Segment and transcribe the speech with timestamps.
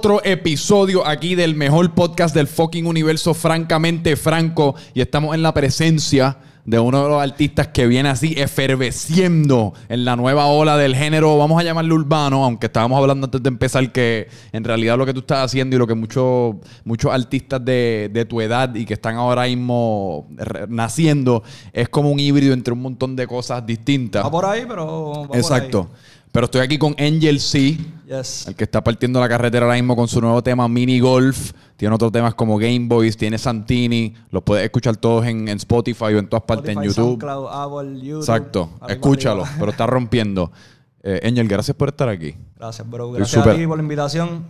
[0.00, 4.74] otro episodio aquí del mejor podcast del fucking universo, francamente franco.
[4.94, 10.06] Y estamos en la presencia de uno de los artistas que viene así eferveciendo en
[10.06, 13.92] la nueva ola del género, vamos a llamarlo urbano, aunque estábamos hablando antes de empezar
[13.92, 18.08] que en realidad lo que tú estás haciendo y lo que muchos muchos artistas de,
[18.10, 20.28] de tu edad y que están ahora mismo
[20.70, 21.42] naciendo
[21.74, 24.24] es como un híbrido entre un montón de cosas distintas.
[24.24, 25.28] Va por ahí, pero.
[25.28, 25.90] va Exacto.
[26.32, 27.76] Pero estoy aquí con Angel C.
[28.18, 28.48] Yes.
[28.48, 31.52] El que está partiendo la carretera ahora mismo con su nuevo tema Mini Golf.
[31.76, 34.12] Tiene otros temas como Game Boys, tiene Santini.
[34.30, 37.20] Los puedes escuchar todos en, en Spotify o en todas partes en YouTube.
[37.20, 38.20] SoundCloud, Apple, YouTube.
[38.22, 38.70] Exacto.
[38.80, 39.56] Arriba, Escúchalo, arriba.
[39.60, 40.50] pero está rompiendo.
[41.02, 42.34] Eh, Angel, gracias por estar aquí.
[42.58, 43.12] Gracias, bro.
[43.12, 44.44] Gracias a ti por la invitación.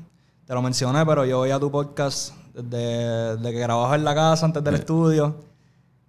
[0.47, 4.15] Te lo mencioné, pero yo voy a tu podcast desde, desde que grababa en la
[4.15, 4.65] casa, antes Eh.
[4.65, 5.37] del estudio.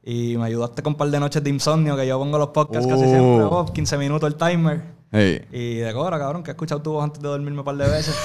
[0.03, 2.87] Y me ayudaste con un par de noches de insomnio, que yo pongo los podcasts
[2.87, 3.09] casi Uh.
[3.09, 3.43] siempre.
[3.43, 5.00] oh, 15 minutos el timer.
[5.11, 5.45] Hey.
[5.51, 7.87] Y de cobra, cabrón, que he escuchado tu voz antes de dormirme un par de
[7.89, 8.15] veces.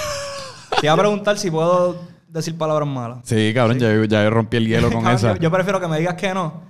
[0.81, 1.97] Te iba a preguntar si puedo
[2.29, 3.19] decir palabras malas.
[3.25, 5.35] Sí, cabrón, Ya, ya rompí el hielo con Cabrón, esa.
[5.35, 6.65] Yo, yo prefiero que me digas que no.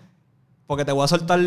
[0.66, 1.38] Porque te voy a soltar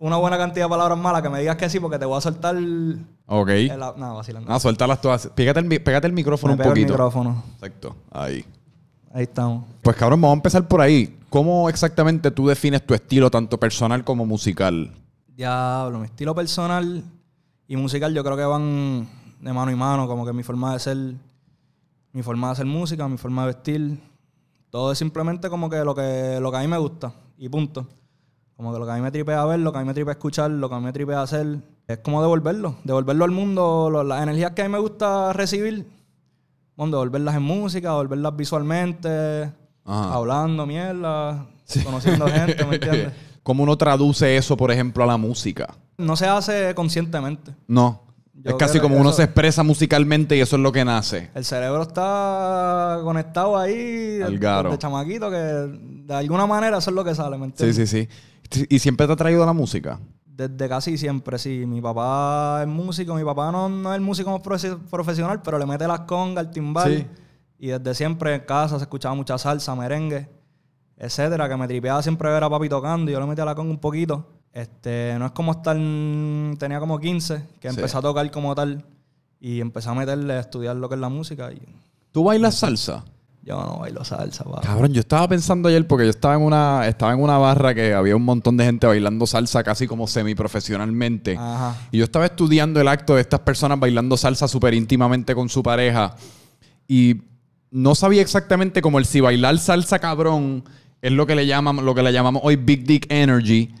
[0.00, 1.22] una buena cantidad de palabras malas.
[1.22, 2.56] Que me digas que sí, porque te voy a soltar.
[2.56, 3.50] El, Ok.
[3.96, 4.52] no, vacilando.
[4.52, 5.28] Ah, suéltalas todas.
[5.34, 6.92] Pégate el, pégate el micrófono Me un pego el poquito.
[6.92, 7.44] micrófono.
[7.54, 7.96] Exacto.
[8.10, 8.44] Ahí.
[9.12, 9.64] Ahí estamos.
[9.82, 11.16] Pues cabrón, vamos a empezar por ahí.
[11.30, 14.90] ¿Cómo exactamente tú defines tu estilo, tanto personal como musical?
[15.28, 17.04] Diablo, mi estilo personal
[17.68, 19.08] y musical yo creo que van
[19.40, 20.96] de mano y mano, como que mi forma de ser,
[22.12, 24.00] mi forma de hacer música, mi forma de vestir,
[24.70, 27.86] todo es simplemente como que lo que, lo que a mí me gusta y punto.
[28.56, 30.12] Como que lo que a mí me tripea ver, lo que a mí me tripea
[30.12, 34.04] escuchar, lo que a mí me tripea hacer, es como devolverlo, devolverlo al mundo, lo-
[34.04, 35.86] las energías que a mí me gusta recibir,
[36.76, 39.52] bueno, devolverlas en música, devolverlas visualmente,
[39.84, 40.14] Ajá.
[40.14, 41.46] hablando mierda,
[41.82, 43.12] conociendo gente, ¿me entiendes?
[43.44, 45.72] ¿Cómo uno traduce eso, por ejemplo, a la música?
[45.98, 47.54] No se hace conscientemente.
[47.68, 48.00] No.
[48.34, 51.30] Yo es casi como uno se expresa musicalmente y eso es lo que nace.
[51.34, 54.70] El cerebro está conectado ahí Al garo.
[54.70, 57.90] de chamaquito que de alguna manera eso es lo que sale, ¿me Sí, entiendes?
[57.90, 58.08] sí,
[58.50, 58.66] sí.
[58.68, 59.98] ¿Y siempre te ha traído la música?
[60.26, 61.64] Desde casi siempre, sí.
[61.66, 65.58] Mi papá es músico, mi papá no, no es el músico más profe- profesional, pero
[65.58, 66.92] le mete las congas, el timbal.
[66.92, 67.06] Sí.
[67.60, 70.28] Y desde siempre en casa se escuchaba mucha salsa, merengue,
[71.04, 73.70] etcétera, que me tripeaba siempre ver a papi tocando y yo le metía la conga
[73.70, 74.26] un poquito.
[74.52, 77.76] Este, no es como estar, tenía como 15, que Sí.
[77.76, 78.84] empecé a tocar como tal
[79.40, 81.60] y empecé a meterle a estudiar lo que es la música y
[82.12, 83.04] ¿Tú bailas salsa?
[83.42, 84.60] yo no bailo salsa, pa.
[84.62, 87.92] Cabrón, yo estaba pensando ayer porque yo estaba en una, estaba en una barra que
[87.92, 91.36] había un montón de gente bailando salsa casi como semiprofesionalmente.
[91.38, 91.76] Ajá.
[91.90, 95.62] Y yo estaba estudiando el acto de estas personas bailando salsa súper íntimamente con su
[95.62, 96.14] pareja.
[96.88, 97.22] Y
[97.70, 100.64] no sabía exactamente como el si bailar salsa cabrón
[101.04, 103.74] es lo que le llaman, lo que le llamamos hoy Big Dick Energy.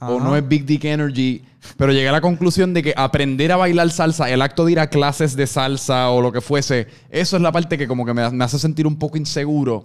[0.00, 1.42] O no es Big Dick Energy.
[1.76, 4.80] Pero llegué a la conclusión de que aprender a bailar salsa, el acto de ir
[4.80, 8.14] a clases de salsa o lo que fuese, eso es la parte que como que
[8.14, 9.84] me, me hace sentir un poco inseguro.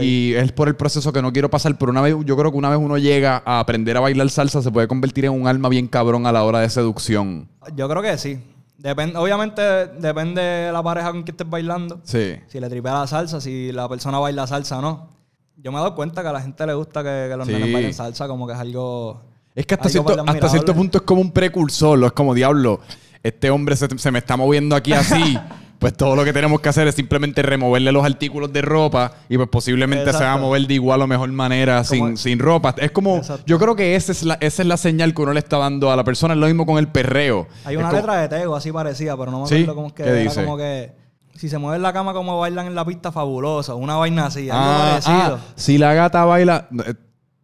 [0.00, 1.76] Y es por el proceso que no quiero pasar.
[1.76, 4.62] Pero una vez, yo creo que una vez uno llega a aprender a bailar salsa,
[4.62, 7.48] se puede convertir en un alma bien cabrón a la hora de seducción.
[7.74, 8.38] Yo creo que sí.
[8.78, 9.62] Depende, obviamente
[9.98, 12.00] depende de la pareja con quien estés bailando.
[12.04, 12.36] Sí.
[12.46, 15.19] Si le tripea la salsa, si la persona baila salsa o no.
[15.62, 17.52] Yo me he dado cuenta que a la gente le gusta que, que los Sí.
[17.52, 19.22] nenes bailen salsa, como que es algo.
[19.54, 22.80] Es que hasta, algo cierto, hasta cierto punto es como un precursor, es como diablo.
[23.22, 25.38] Este hombre se, se me está moviendo aquí así.
[25.78, 29.36] pues todo lo que tenemos que hacer es simplemente removerle los artículos de ropa y
[29.38, 32.74] pues posiblemente se va a mover de igual o mejor manera sin, sin ropa.
[32.78, 33.44] Es como, Exacto.
[33.46, 35.90] yo creo que esa es, la, esa es la señal que uno le está dando
[35.90, 36.34] a la persona.
[36.34, 37.48] Es lo mismo con el perreo.
[37.64, 39.54] Hay Es una como- letra de Tego así parecida, pero no me ¿Sí?
[39.54, 40.44] acuerdo cómo es que ¿Qué era dice?
[40.44, 40.92] como que.
[41.34, 43.76] Si se mueve en la cama como bailan en la pista, fabuloso.
[43.76, 45.34] Una vaina así, algo Ah, parecido.
[45.36, 46.68] ah, si la gata baila.
[46.86, 46.94] eh,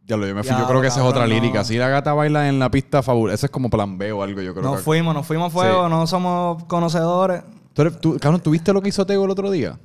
[0.04, 0.56] Ya lo yo me fui.
[0.56, 1.28] yo creo que esa es otra no.
[1.28, 1.64] lírica.
[1.64, 3.34] Si la gata baila en la pista fabulosa.
[3.34, 4.82] Ese es como plan B o algo, yo creo nos que.
[4.82, 5.90] fuimos, nos fuimos a fuego, Sí.
[5.90, 7.42] no somos conocedores.
[7.72, 9.78] ¿Tú, eres- tú- cabrón, ¿tú viste lo que hizo Tego el otro día?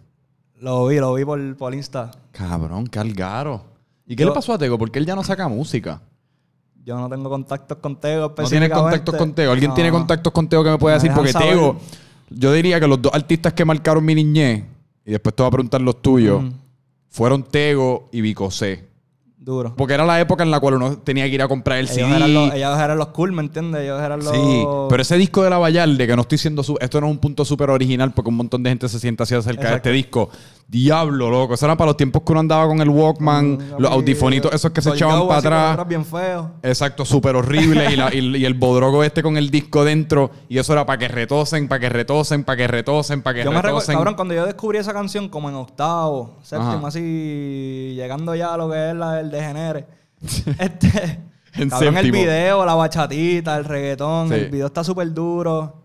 [0.59, 2.11] Lo vi, lo vi por, por Insta.
[2.31, 3.63] Cabrón, qué algaro.
[4.05, 4.77] ¿Y qué Yo- le pasó a Tego?
[4.77, 6.01] Porque él ya no saca música.
[6.83, 9.51] Yo no tengo contactos con Tego No tiene contactos con Tego.
[9.51, 9.75] ¿Alguien No.
[9.75, 11.15] tiene contactos con Tego que me pueda Me decir?
[11.15, 11.49] Porque saber.
[11.49, 11.77] Tego,
[12.31, 14.63] yo diría que los dos artistas que marcaron mi niñez,
[15.05, 16.43] y después te voy a preguntar los tuyos,
[17.09, 18.89] fueron Tego y Vicosé.
[19.43, 19.73] Duro.
[19.75, 21.95] Porque era la época en la cual uno tenía que ir a comprar el Ellos
[21.95, 22.15] CD.
[22.15, 23.81] eran, los, ellos eran los cool, ¿me entiendes?
[23.81, 24.29] Ellos eran los...
[24.31, 27.11] Sí, pero ese disco de la Vallarde, que no estoy siendo su- esto no es
[27.13, 29.89] un punto súper original porque un montón de gente se sienta así acerca de Exacto.
[29.89, 30.29] este disco.
[30.71, 31.55] Diablo, loco.
[31.55, 34.71] Eso era para los tiempos que uno andaba con el Walkman, Mm, los audifonitos esos
[34.71, 35.39] que se echaban para
[35.73, 35.87] atrás.
[35.87, 36.51] bien feo.
[36.63, 37.91] Exacto, súper horrible.
[37.91, 40.31] y, la- y- y el bodrogo este con el disco dentro.
[40.47, 43.51] Y eso era para que retosen, para que retosen, para que retosen, para que Yo
[43.51, 43.95] me retosen.
[43.95, 46.87] cabrón, cuando yo descubrí esa canción como en octavo, séptimo, Ajá.
[46.87, 49.87] así, llegando ya a lo que es la del degenere.
[50.59, 51.19] este,
[51.55, 54.35] En cabrón, el video, la bachatita, el reggaetón, Sí.
[54.35, 55.80] el video está súper duro.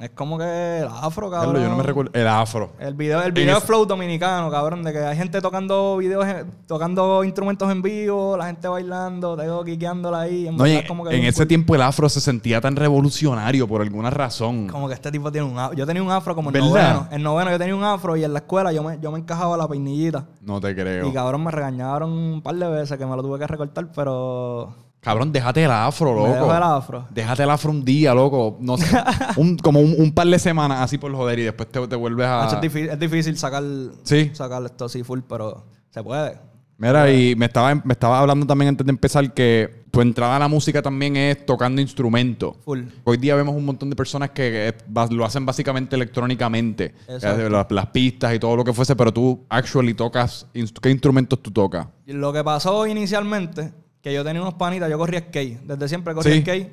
[0.00, 1.62] Es como que el afro, Carlos, cabrón.
[1.62, 2.10] yo no me recuerdo.
[2.14, 2.70] El afro.
[2.78, 6.26] El video, el video es flow dominicano, cabrón, de que hay gente tocando videos,
[6.66, 10.46] tocando instrumentos en vivo, la gente bailando, tengo quiqueándola ahí.
[10.48, 11.48] En, No, en, es como que en bien ese cool.
[11.48, 14.68] tiempo el afro se sentía tan revolucionario por alguna razón.
[14.68, 15.76] Como que este tipo tiene un afro.
[15.76, 17.06] Yo tenía un afro como en noveno.
[17.10, 19.56] En noveno yo tenía un afro y en la escuela yo me, yo me encajaba
[19.58, 20.24] la peinillita.
[20.40, 21.06] No te creo.
[21.08, 24.74] Y cabrón, me regañaron un par de veces que me lo tuve que recortar, pero...
[25.00, 26.32] Cabrón, déjate el afro, Me loco.
[26.34, 27.06] dejó el afro.
[27.10, 28.58] Déjate el afro un día, loco.
[28.60, 28.86] No sé.
[29.36, 32.26] un- como un, un par de semanas así por joder y después te, te vuelves
[32.26, 32.46] a.
[32.54, 33.62] Es, difícil, es difícil sacar.
[34.02, 34.30] Sí.
[34.34, 36.38] sacar esto así full, pero se puede.
[36.76, 40.38] Mira, y me estaba, me estaba hablando también antes de empezar que tu entrada a
[40.38, 42.56] la música también es tocando instrumentos.
[42.64, 42.80] Full.
[43.04, 44.74] Hoy día vemos un montón de personas que
[45.10, 46.94] lo hacen básicamente electrónicamente.
[47.20, 50.46] Las, las pistas y todo lo que fuese, pero tú actually tocas.
[50.80, 51.86] ¿Qué instrumentos tú tocas?
[52.06, 56.34] Lo que pasó inicialmente, que yo tenía unos panitas, yo corría skate, desde siempre corría
[56.34, 56.40] Sí.
[56.42, 56.72] skate.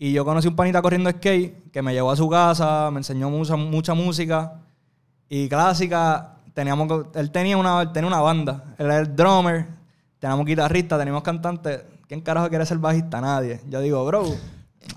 [0.00, 3.30] Y yo conocí un panita corriendo skate que me llevó a su casa, me enseñó
[3.30, 4.52] mucha, mucha música
[5.28, 6.34] y clásica.
[6.54, 9.66] Teníamos, él tenía una, él tenía una banda, él era el drummer,
[10.20, 11.82] teníamos guitarrista, teníamos cantantes.
[12.06, 13.20] ¿Quién carajo quiere ser bajista?
[13.20, 13.60] Nadie.
[13.68, 14.24] Yo digo, bro.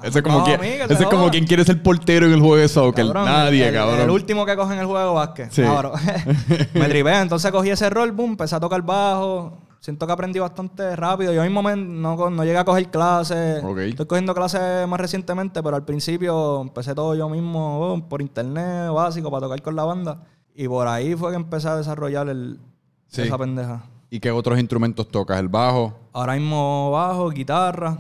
[0.04, 2.40] Ese es como, no, quien, ese se es como quien quiere ser portero en el
[2.40, 3.06] juego de soccer.
[3.06, 4.00] Cabrón, Nadie, el, cabrón.
[4.02, 5.52] El último que coge en el juego básquet.
[5.52, 5.64] Sí.
[5.64, 5.94] Cabrón.
[6.74, 9.58] me tripé, entonces cogí ese rol, boom, empecé a tocar bajo.
[9.82, 11.34] Siento que aprendí bastante rápido.
[11.34, 13.64] Yo mismo me- no, no llegué a coger clases.
[13.64, 18.92] Estoy cogiendo clases más recientemente, pero al principio empecé todo yo mismo boom, por internet,
[18.94, 20.24] básico, para tocar con la banda.
[20.54, 22.60] Y por ahí fue que empecé a desarrollar el,
[23.08, 23.24] Sí.
[23.24, 23.82] esa pendeja.
[24.12, 25.40] ¿Y qué otros instrumentos tocas?
[25.40, 25.98] El bajo.
[26.14, 27.98] Ahora mismo bajo, guitarra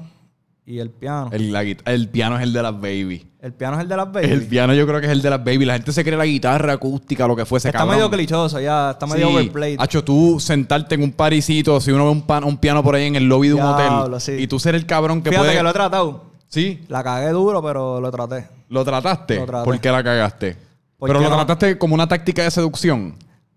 [0.71, 1.29] y el piano.
[1.31, 3.27] El, El, la el piano es el de las baby.
[3.57, 4.27] piano es el de las baby.
[4.31, 5.65] El piano yo creo que es el de las baby.
[5.65, 7.67] La gente se cree la guitarra acústica, lo que fuese.
[7.69, 7.95] Está cabrón.
[7.97, 9.33] medio clichoso ya, está medio Sí.
[9.35, 9.77] overplayed.
[9.79, 13.05] Hacho, tú sentarte en un parisito, si uno ve un, pan- un piano por ahí
[13.07, 14.31] en el lobby de un Diablo, hotel, sí.
[14.43, 15.57] y tú ser el cabrón que Fíjate puede...
[15.57, 16.25] que lo he tratado.
[16.47, 18.47] Sí, La cagué duro, pero lo traté.
[18.69, 19.35] lo trataste.
[19.37, 19.65] Lo traté.
[19.65, 20.57] ¿Por qué la cagaste?
[20.97, 23.15] Porque Pero lo no- trataste como una táctica de seducción.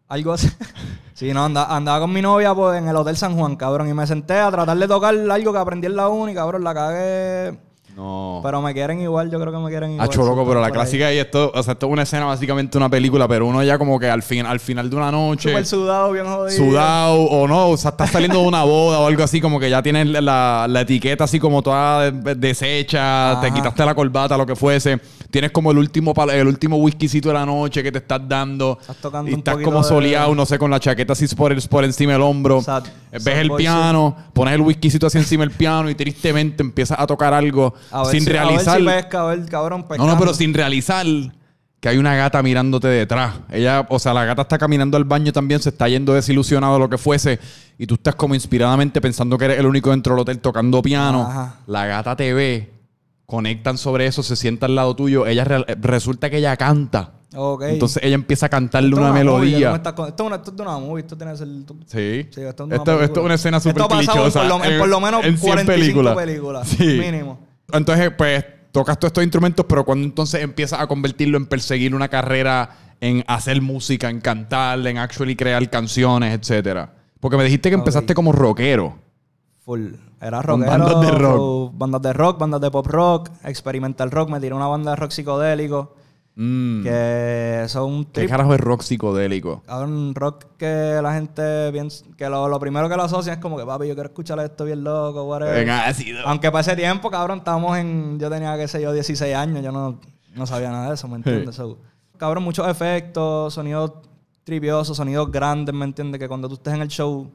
[0.09, 0.49] Algo así.
[1.15, 3.89] sí, no, anda- andaba con mi novia pues, en el Hotel San Juan, cabrón.
[3.89, 6.65] Y me senté a tratar de tocar algo que aprendí en la uni, cabrón.
[6.65, 7.59] La cagué.
[7.97, 8.41] No.
[8.43, 10.09] Pero me quieren igual, yo creo que me quieren igual.
[10.09, 10.73] Hacho, loco, pero la ahí.
[10.73, 13.79] clásica y esto, o sea, esto es una escena básicamente una película, pero uno ya
[13.79, 15.65] como que al, fin, al final de una noche...
[15.65, 16.51] Sudado, bien jodido.
[16.51, 19.71] sudado o no, o sea, estás saliendo de una boda o algo así, como que
[19.71, 24.45] ya tienes la, la etiqueta así como toda de- deshecha, te quitaste la corbata, lo
[24.47, 25.01] que fuese.
[25.31, 28.79] Tienes como el último el último whiskycito de la noche que te estás dando.
[28.81, 31.63] Estás tocando y estás como de- soleado, no sé, con la chaqueta así por, el-
[31.69, 32.61] por encima del hombro.
[32.61, 36.99] Sad- Ves sad el piano, pones el whiskycito así encima del piano y tristemente empiezas
[36.99, 38.75] a tocar algo A ver sin si- realizar.
[38.77, 41.07] A ver si pesca, a ver, cabrón, No, no, pero sin realizar
[41.81, 43.35] que hay una gata mirándote detrás.
[43.51, 46.89] Ella, o sea, la gata está caminando al baño también, se está yendo desilusionado lo
[46.89, 47.39] que fuese,
[47.79, 51.23] y tú estás como inspiradamente pensando que eres el único dentro del hotel tocando piano.
[51.29, 51.57] Ajá.
[51.67, 52.73] La gata te ve,
[53.27, 55.27] conectan sobre eso, se sienta al lado tuyo.
[55.27, 57.13] Ella re- resulta que ella canta.
[57.63, 59.71] Entonces ella empieza a cantarle Esto una, melodía.
[59.95, 61.49] con- Esto es una, esto es de una movie, esto tiene que ser...
[61.49, 62.29] Sí.
[62.33, 63.05] Sí, esto es una esto, película.
[63.05, 64.41] esto es una escena súper en clichosa.
[64.41, 66.85] por lo- en por lo menos 100 45 películas, Sí.
[66.87, 67.41] mínimo.
[67.73, 72.09] Entonces, pues, tocas todos estos instrumentos, pero cuando entonces empiezas a convertirlo en perseguir una
[72.09, 76.93] carrera en hacer música, en cantar, en actually crear canciones, etcétera.
[77.21, 78.99] Porque me dijiste que empezaste como rockero.
[79.65, 79.95] Full.
[80.21, 80.71] Era Con rockero.
[80.71, 81.73] bandas de rock.
[81.75, 84.31] Bandas de rock, bandas de pop rock, experimental rock.
[84.31, 85.95] Me tiré una banda de rock psicodélico.
[86.37, 86.83] Mm.
[86.83, 89.63] Que son ¿Qué carajo es rock psicodélico?
[89.69, 93.57] Un rock que la gente bien, que lo, lo primero que lo asocian es como
[93.57, 95.59] que papi, yo quiero escuchar esto bien loco, whatever.
[95.59, 96.27] En ácido.
[96.27, 98.19] Aunque para ese tiempo, cabrón, estábamos en.
[98.19, 100.01] Yo tenía, qué sé yo, 16 años, yo no,
[100.35, 101.55] no sabía nada de eso, ¿me entiendes?
[101.55, 101.79] So,
[102.17, 103.93] cabrón, muchos efectos, sonidos
[104.43, 106.19] triviosos, sonidos grandes, ¿me entiendes?
[106.19, 107.31] Que cuando tú estés en el show,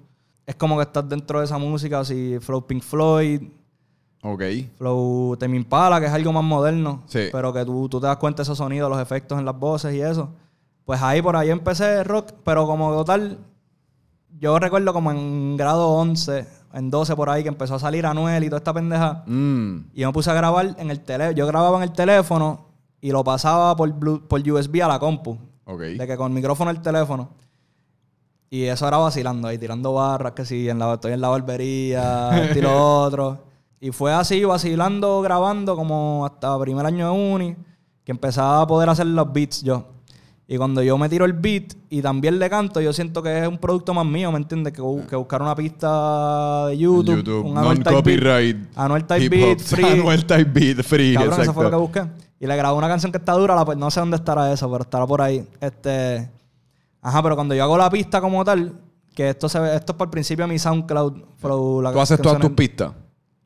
[0.45, 3.43] es como que estás dentro de esa música, así, Flow Pink Floyd,
[4.21, 4.43] Ok.
[4.77, 7.27] Flow Tame Impala, que es algo más moderno, Sí.
[7.31, 9.93] pero que tú, tú te das cuenta de esos sonidos, los efectos en las voces
[9.95, 10.29] y eso.
[10.85, 13.37] Pues ahí por ahí empecé rock, pero como total,
[14.39, 18.43] yo recuerdo como en grado 11, en 12 por ahí, que empezó a salir Anuel
[18.43, 19.23] y toda esta pendeja.
[19.25, 19.85] Mm.
[19.93, 21.37] Y yo me puse a grabar en el teléfono.
[21.37, 22.65] Yo grababa en el teléfono
[23.01, 25.37] y lo pasaba por, Blu- por USB a la compu.
[25.65, 25.79] Ok.
[25.81, 27.29] De que con micrófono el teléfono.
[28.49, 32.31] Y eso era vacilando ahí, tirando barras, que sí, en la, estoy en la barbería,
[32.45, 33.48] esto y lo otro.
[33.81, 37.55] Y fue así, vacilando, grabando, como hasta primer año de uni,
[38.03, 39.85] que empezaba a poder hacer los beats yo.
[40.51, 43.47] Y cuando yo me tiro el beat y también le canto, yo siento que es
[43.47, 44.73] un producto más mío, ¿me entiendes?
[44.73, 48.57] Que, bu- que buscar una pista de YouTube, YouTube, un Anuel Type non-copyright.
[48.57, 49.83] Beat, Anuel Type Beat, free.
[50.25, 51.13] Type Beat, free.
[51.13, 52.03] Cabrón, eso fue lo que busqué.
[52.39, 54.69] Y le grabé una canción que está dura, la- pues no sé dónde estará eso,
[54.71, 55.47] pero estará por ahí.
[55.61, 56.31] Este.
[57.01, 58.73] Ajá, pero cuando yo hago la pista como tal,
[59.13, 61.81] que esto se ve, esto es por el principio de mi SoundCloud Flow.
[61.83, 62.91] la ¿Tú haces todas tus pistas?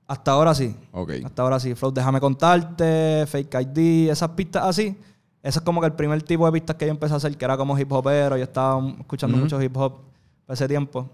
[0.07, 0.75] Hasta ahora sí.
[0.91, 1.11] Ok.
[1.25, 1.75] Hasta ahora sí.
[1.75, 4.97] Flow, déjame contarte, Fake ID, esas pistas así.
[5.41, 7.43] Ese es como que el primer tipo de pistas que yo empecé a hacer, que
[7.45, 8.37] era como hip hopero.
[8.37, 9.99] Yo estaba escuchando mucho hip hop
[10.45, 11.09] por ese tiempo.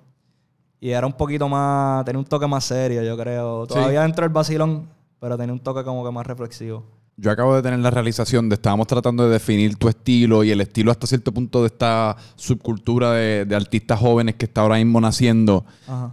[0.80, 3.68] Y era un poquito más, tenía un toque más serio, yo creo.
[3.68, 4.88] Todavía dentro del vacilón,
[5.20, 6.84] pero tenía un toque como que más reflexivo.
[7.18, 10.62] Yo acabo de tener la realización de estábamos tratando de definir tu estilo y el
[10.62, 15.66] estilo hasta cierto punto de esta subcultura de, artistas jóvenes que está ahora mismo naciendo.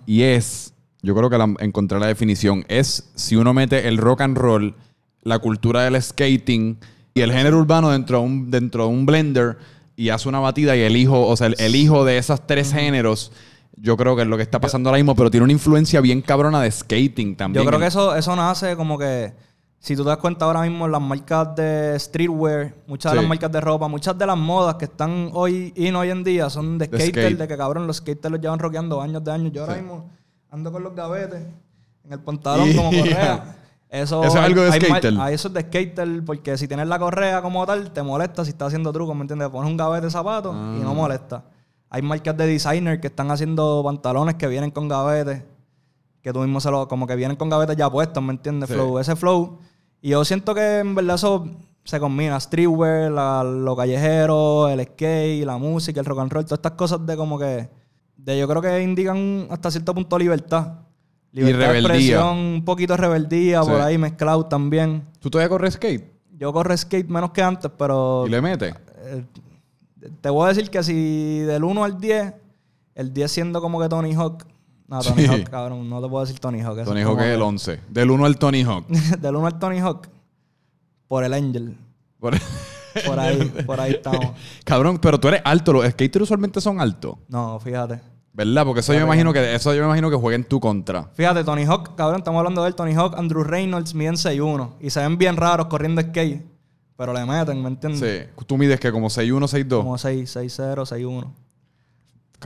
[0.05, 4.23] Y es, yo creo que la, encontré la definición, es si uno mete el rock
[4.23, 4.75] and roll,
[5.23, 6.79] la cultura del skating
[7.15, 9.59] y el género urbano dentro de un, dentro de un blender
[9.97, 13.33] y hace una batida y el hijo, o sea, el, hijo de esos tres géneros
[13.79, 16.23] yo creo que es lo que está pasando ahora mismo, pero tiene una influencia bien
[16.23, 17.63] cabrona de skating también.
[17.63, 19.35] Yo creo que eso, eso nace como que
[19.79, 23.53] si tú te das cuenta ahora mismo, las marcas de streetwear, muchas de las marcas
[23.53, 26.87] de ropa, muchas de las modas que están hoy y hoy en día son de,
[26.87, 29.53] skater, de que cabrón, los skaters los llevan rockeando años de años.
[29.53, 30.11] Yo ahora mismo
[30.51, 31.43] ando con los gavetes
[32.05, 33.57] en el pantalón como correa.
[33.89, 35.15] Eso, es algo de skater.
[35.31, 38.67] eso es de skater, porque si tienes la correa como tal, te molesta si estás
[38.67, 39.49] haciendo trucos, ¿me entiendes?
[39.49, 40.95] Pones un gavete de zapatos y no ah.
[40.95, 41.45] molesta.
[41.89, 45.45] Hay marcas de designer que están haciendo pantalones que vienen con gavetes,
[46.21, 48.69] que tú mismo se lo, como que vienen con gavetes ya puestos, ¿me entiendes?
[48.69, 49.61] Flow, ese flow
[50.07, 51.49] y yo siento que en verdad eso
[51.85, 52.39] se combina.
[52.39, 57.05] Streetwear, la, lo callejero, el skate, la música, el rock and roll, todas estas cosas
[57.05, 57.69] de como que...
[58.27, 60.81] De yo creo que indican hasta cierto punto libertad.
[61.31, 61.89] Libertad y rebeldía.
[61.89, 65.05] De expresión, un poquito de rebeldía por ahí mezclado también.
[65.21, 66.13] ¿Tú todavía corres skate?
[66.37, 68.25] Yo corro skate menos que antes, pero...
[68.27, 68.75] ¿Y le metes?
[69.05, 69.25] Eh,
[70.21, 72.35] te voy a decir que si del 1 al 10,
[72.97, 74.45] el 10 siendo como que Tony Hawk,
[74.89, 75.89] no, Tony Hawk, cabrón.
[75.89, 76.85] No te puedo decir Tony Hawk.
[76.85, 77.81] Tony Hawk es el 11.
[77.89, 78.89] Del 1 al Tony Hawk.
[79.21, 80.09] Del 1 al Tony Hawk.
[81.07, 81.77] Por el Angel.
[82.19, 82.35] Por,
[83.21, 84.33] ahí, por ahí estamos.
[84.65, 85.73] Cabrón, pero tú eres alto.
[85.73, 87.19] Los skaters usualmente son altos.
[87.29, 88.16] No, fíjate.
[88.37, 88.67] ¿Verdad?
[88.67, 91.05] Porque eso yo me imagino que eso yo me imagino que juega en tu contra.
[91.15, 94.91] Fíjate, Tony Hawk, cabrón, estamos hablando de él, Tony Hawk, Andrew Reynolds miden 6'1 y
[94.91, 96.45] se ven bien raros corriendo skate,
[96.99, 98.29] pero le meten, ¿me entiendes?
[98.29, 98.45] Sí.
[98.45, 99.79] ¿Tú mides que como 6'1, 6'2?
[99.79, 101.33] Como 6, 6'0, 6'1.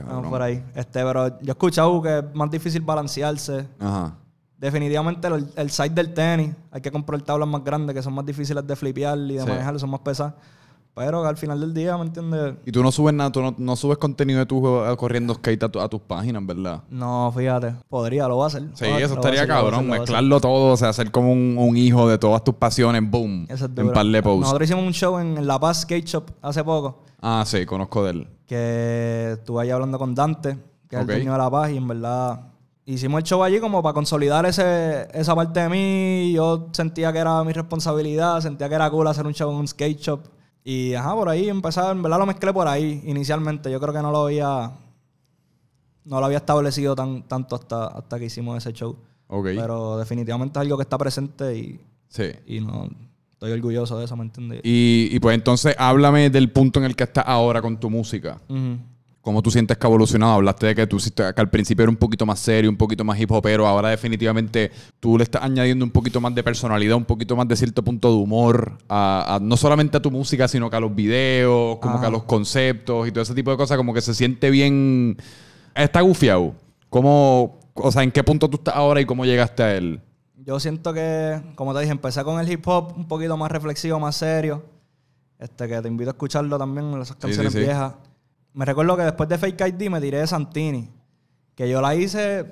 [0.07, 0.63] Vamos por ahí.
[0.75, 3.67] Este, pero yo he escuchado que es más difícil balancearse.
[3.77, 4.15] Ajá.
[4.57, 8.25] Definitivamente el, el side del tenis, hay que comprar tablas más grandes que son más
[8.25, 10.35] difíciles de flipear y de manejar, son más pesadas.
[10.93, 12.55] Pero al final del día, ¿me entiendes?
[12.65, 15.87] Y tú no subes nada, tú no, subes contenido de tu eh, corriendo skate a,
[15.87, 16.83] tus páginas, ¿verdad?
[16.89, 17.75] No, fíjate.
[17.87, 18.63] Podría, lo voy a hacer.
[18.73, 19.87] Sí, eso estaría cabrón.
[19.87, 23.47] mezclarlo todo, o sea, hacer como un, hijo de todas tus pasiones, boom.
[23.49, 24.41] en par de posts.
[24.41, 27.03] Nosotros hicimos un show en La Paz Skate Shop hace poco.
[27.21, 28.27] Ah, sí, conozco de él.
[28.45, 30.57] Que estuve ahí hablando con Dante,
[30.89, 32.51] que es el dueño de La Paz, y en verdad
[32.85, 36.33] hicimos el show allí como para consolidar ese, esa parte de mí.
[36.33, 39.67] Yo sentía que era mi responsabilidad, sentía que era cool hacer un show en un
[39.67, 40.21] skate shop.
[40.63, 43.71] Y ajá, por ahí empezar, en verdad lo mezclé por ahí inicialmente.
[43.71, 44.71] Yo creo que no lo había.
[46.03, 48.95] No lo había establecido tan, tanto hasta, hasta que hicimos ese show.
[49.43, 51.79] Pero definitivamente es algo que está presente y.
[52.09, 52.31] Sí.
[52.45, 52.89] Y no.
[53.31, 54.61] Estoy orgulloso de eso, ¿me entiendes?
[54.63, 58.39] Y, y, pues entonces háblame del punto en el que estás ahora con tu música.
[59.21, 60.33] ¿Cómo tú sientes que ha evolucionado?
[60.33, 63.19] Hablaste de que tú que al principio era un poquito más serio, un poquito más
[63.19, 63.67] hip hopero.
[63.67, 67.55] Ahora definitivamente tú le estás añadiendo un poquito más de personalidad, un poquito más de
[67.55, 71.77] cierto punto de humor, a, no solamente a tu música, sino que a los videos,
[71.77, 74.49] como que a los conceptos y todo ese tipo de cosas, como que se siente
[74.49, 75.17] bien...
[75.75, 76.55] Está gufiado.
[76.89, 80.01] ¿Cómo, o sea, en qué punto tú estás ahora y cómo llegaste a él?
[80.35, 83.99] Yo siento que, como te dije, empecé con el hip hop un poquito más reflexivo,
[83.99, 84.63] más serio.
[85.37, 87.93] Este, que te invito a escucharlo también, esas canciones viejas
[88.53, 90.89] me recuerdo que después de Fake ID me tiré de Santini.
[91.55, 92.45] Que yo la hice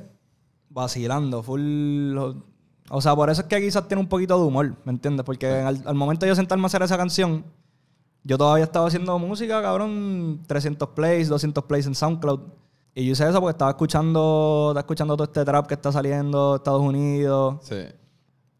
[0.70, 2.18] vacilando, full.
[2.90, 5.26] O sea, por eso es que quizás tiene un poquito de humor, ¿me entiendes?
[5.26, 7.46] Porque al, momento de yo sentarme a hacer esa canción,
[8.24, 12.42] yo todavía estaba haciendo música, cabrón, 300 plays, 200 plays en SoundCloud.
[12.96, 16.52] Y yo hice eso porque estaba escuchando, estaba escuchando todo este trap que está saliendo
[16.52, 17.58] de Estados Unidos.
[17.62, 17.86] Sí.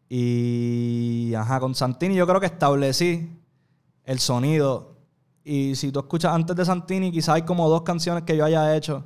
[0.08, 3.30] Y, ajá, con Santini yo creo que establecí
[4.04, 4.89] el sonido
[5.50, 8.76] y si tú escuchas antes de Santini, quizás hay como dos canciones que yo haya
[8.76, 9.04] hecho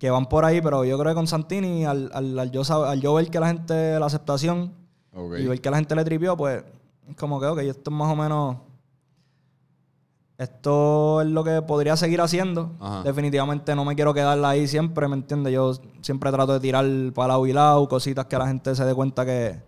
[0.00, 3.38] que van por ahí, pero yo creo que con Santini, al, al, yo, ver que
[3.38, 4.72] la gente, la aceptación
[5.38, 6.64] y ver que la gente le tripió, pues
[7.06, 8.56] es como que, ok, esto es más o menos.
[10.38, 12.72] Esto es lo que podría seguir haciendo.
[13.04, 15.52] Definitivamente no me quiero quedar ahí siempre, ¿me entiendes?
[15.52, 18.94] Yo siempre trato de tirar para lado y lado, cositas que la gente se dé
[18.94, 19.62] cuenta que.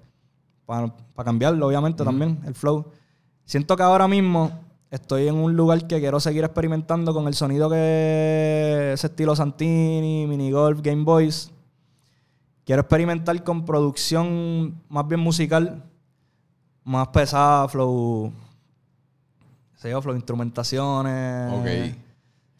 [0.64, 2.87] Para, cambiarlo, obviamente, también, el flow.
[3.45, 4.50] Siento que ahora mismo
[4.92, 10.26] estoy en un lugar que quiero seguir experimentando con el sonido que es estilo Santini,
[10.28, 11.50] Mini Golf, Game Boys.
[12.66, 15.82] Quiero experimentar con producción más bien musical,
[16.84, 18.32] más pesada, flow.
[19.76, 21.52] Se flow instrumentaciones.
[21.52, 21.96] Ok.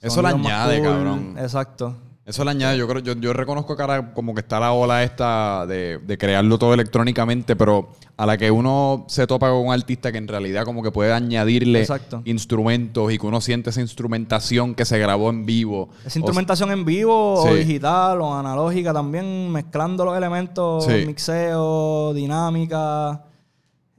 [0.01, 1.37] Eso le añade, cabrón.
[1.39, 1.95] Exacto.
[2.25, 5.03] Eso le añade, yo creo, yo, yo reconozco que ahora como que está la ola
[5.03, 9.73] esta de, de crearlo todo electrónicamente, pero a la que uno se topa con un
[9.73, 12.23] artista que en realidad como que puede añadirle Exacto.
[12.25, 15.89] instrumentos y que uno siente esa instrumentación que se grabó en vivo.
[16.07, 17.49] Esa instrumentación en vivo Sí.
[17.49, 21.05] o digital o analógica también, mezclando los elementos, Sí.
[21.05, 23.25] mixeo, dinámica,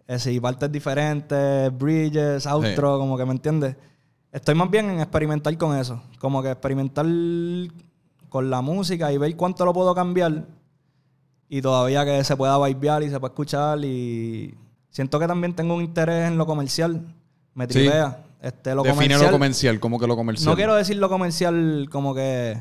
[0.08, 3.76] eh, sí, partes diferentes, bridges, outro, como que me entiendes.
[4.32, 7.06] Estoy más bien en experimentar con eso, como que experimentar
[8.34, 10.48] con la música y ver cuánto lo puedo cambiar
[11.48, 14.56] y todavía que se pueda vibear y se pueda escuchar y
[14.90, 17.06] siento que también tengo un interés en lo comercial,
[17.54, 17.74] me Sí.
[17.74, 18.24] tripea.
[18.42, 20.50] Este, lo Define comercial, lo comercial, como que lo comercial.
[20.50, 22.60] no quiero decir lo comercial como que.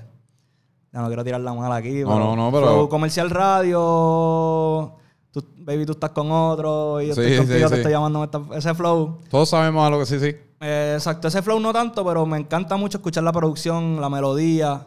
[0.93, 2.03] Ya no quiero tirar la mala aquí.
[2.05, 4.93] No, no, no, pero- comercial radio.
[5.33, 7.01] tú- baby, tú estás con otro.
[7.01, 7.75] Y yo Sí, estoy contigo, sí, te sí.
[7.81, 8.29] estoy llamando.
[8.55, 9.21] ese flow.
[9.31, 10.37] Todos sabemos algo que sí, sí.
[10.61, 14.87] Eh, exacto, ese flow no tanto, pero me encanta mucho escuchar la producción, la melodía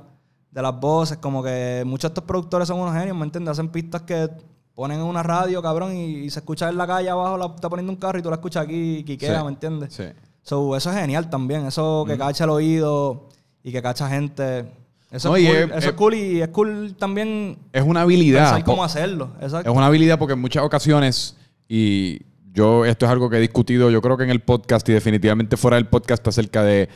[0.55, 1.17] de las voces.
[1.19, 3.51] Como que muchos de estos productores son unos genios, ¿me entiendes?
[3.51, 4.27] Hacen pistas que
[4.73, 7.69] ponen en una radio, cabrón, y, y se escucha en la calle abajo, la está
[7.69, 9.43] poniendo un carro y tú la escuchas aquí y quiquea, Sí.
[9.45, 9.93] ¿me entiendes?
[9.93, 10.03] Sí.
[10.41, 11.65] So, eso es genial también.
[11.65, 13.29] Eso que cacha el oído
[13.63, 14.65] y que cacha gente.
[15.11, 15.55] Eso, No, es, cool.
[15.55, 18.45] es- eso es- es cool y es cool también Es una habilidad.
[18.51, 19.29] pensar cómo hacerlo.
[19.41, 19.69] Exacto.
[19.71, 21.37] Es una habilidad porque en muchas ocasiones,
[21.69, 22.19] y
[22.53, 25.57] yo esto es algo que he discutido, yo creo que en el podcast y definitivamente
[25.57, 26.89] fuera del podcast acerca de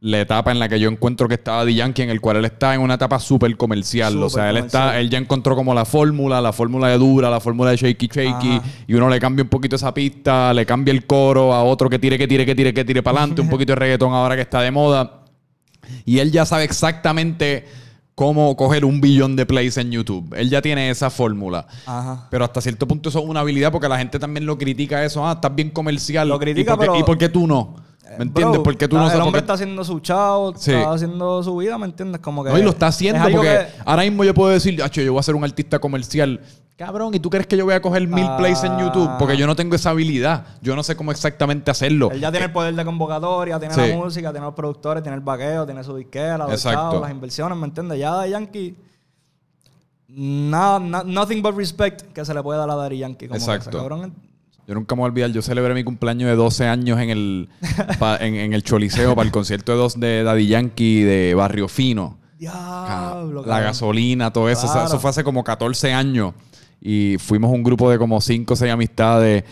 [0.00, 2.44] la etapa en la que yo encuentro que estaba Daddy Yankee, en el cual él
[2.44, 4.22] está en una etapa súper comercial.
[4.22, 7.40] o sea, él está, él ya encontró como la fórmula, la fórmula de dura, la
[7.40, 8.62] fórmula de shaky shaky, Ajá.
[8.86, 11.98] y uno le cambia un poquito esa pista, le cambia el coro a otro que
[11.98, 14.42] tire, que tire, que tire, que tire para adelante, un poquito de reggaetón ahora que
[14.42, 15.22] está de moda.
[16.04, 17.66] Y él ya sabe exactamente
[18.14, 20.32] cómo coger un billón de plays en YouTube.
[20.36, 21.66] Él ya tiene esa fórmula.
[21.86, 22.26] Ajá.
[22.30, 25.26] Pero hasta cierto punto eso es una habilidad porque la gente también lo critica eso.
[25.26, 26.28] Ah, estás bien comercial.
[26.28, 27.87] Lo critica, ¿Y por qué, pero- ¿y por qué tú no?
[28.16, 28.54] ¿Me entiendes?
[28.56, 29.26] Bro, ¿Por qué tú no está- El sabes?
[29.26, 30.72] hombre está haciendo su chao, Sí.
[30.72, 32.20] está haciendo su vida, ¿me entiendes?
[32.20, 32.50] Como que.
[32.50, 35.12] No, y lo está haciendo es porque que- ahora mismo yo puedo decir, "Acho, yo
[35.12, 36.40] voy a ser un artista comercial.
[36.76, 39.10] Cabrón, ¿y tú crees que yo voy a coger mil plays en YouTube?
[39.18, 40.46] Porque yo no tengo esa habilidad.
[40.62, 42.08] Yo no sé cómo exactamente hacerlo.
[42.12, 43.80] Él ya tiene el poder de convocatoria, tiene Sí.
[43.80, 46.78] la música, tiene los productores, tiene el vaqueo, tiene su disquera, los Exacto.
[46.80, 47.98] chavos, las inversiones, ¿me entiendes?
[47.98, 48.76] Ya de Yankee.
[50.10, 53.26] Nada, nothing but respect que se le puede dar a Daddy Yankee.
[53.28, 53.76] Como que ese Exacto.
[53.76, 54.14] cabrón
[54.68, 57.48] Yo nunca me voy a olvidar, yo celebré mi cumpleaños de 12 años en el,
[57.98, 61.68] pa- en, en el Choliseo para el concierto de, dos, de Daddy Yankee de Barrio
[61.68, 62.18] Fino.
[62.38, 64.60] Diablo, la gasolina, todo eso.
[64.60, 64.88] O sea, Claro.
[64.88, 66.34] Eso fue hace como 14 años.
[66.80, 69.44] Y fuimos un grupo de como 5 o 6 amistades.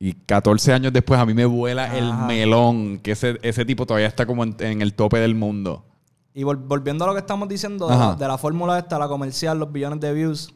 [0.00, 2.98] Y 14 años después a mí me vuela el melón.
[2.98, 5.84] Que ese, ese tipo todavía está como en, en el tope del mundo.
[6.34, 9.58] Y vol- volviendo a lo que estamos diciendo de de la fórmula esta, la comercial,
[9.58, 10.53] los billones de views.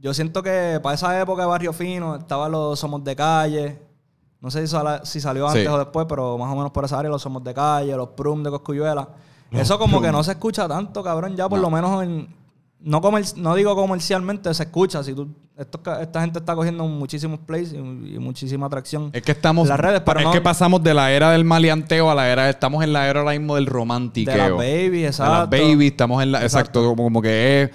[0.00, 3.78] Yo siento que para esa época de Barrio Fino estaban los Somos de Calle.
[4.40, 5.58] No sé si, sala- si salió Sí.
[5.58, 8.08] antes o después, pero más o menos por esa área, los Somos de Calle, los
[8.10, 9.08] Prum de Coscuyuela.
[9.50, 11.64] Eso como que no se escucha tanto, cabrón, ya por No.
[11.64, 12.40] lo menos en...
[12.82, 15.02] No, comer- no digo comercialmente, se escucha.
[15.04, 19.10] Si tú, estos ca- esta gente está cogiendo muchísimos plays y, y muchísima atracción.
[19.12, 19.68] Es que estamos.
[19.68, 22.48] Las redes, pero es no- que pasamos de la era del maleanteo a la era.
[22.48, 24.30] Estamos en la era ahora mismo del romántico.
[24.30, 25.30] De las baby, exacto.
[25.34, 26.42] De las baby, estamos en la.
[26.42, 27.70] Exacto, como, como que es.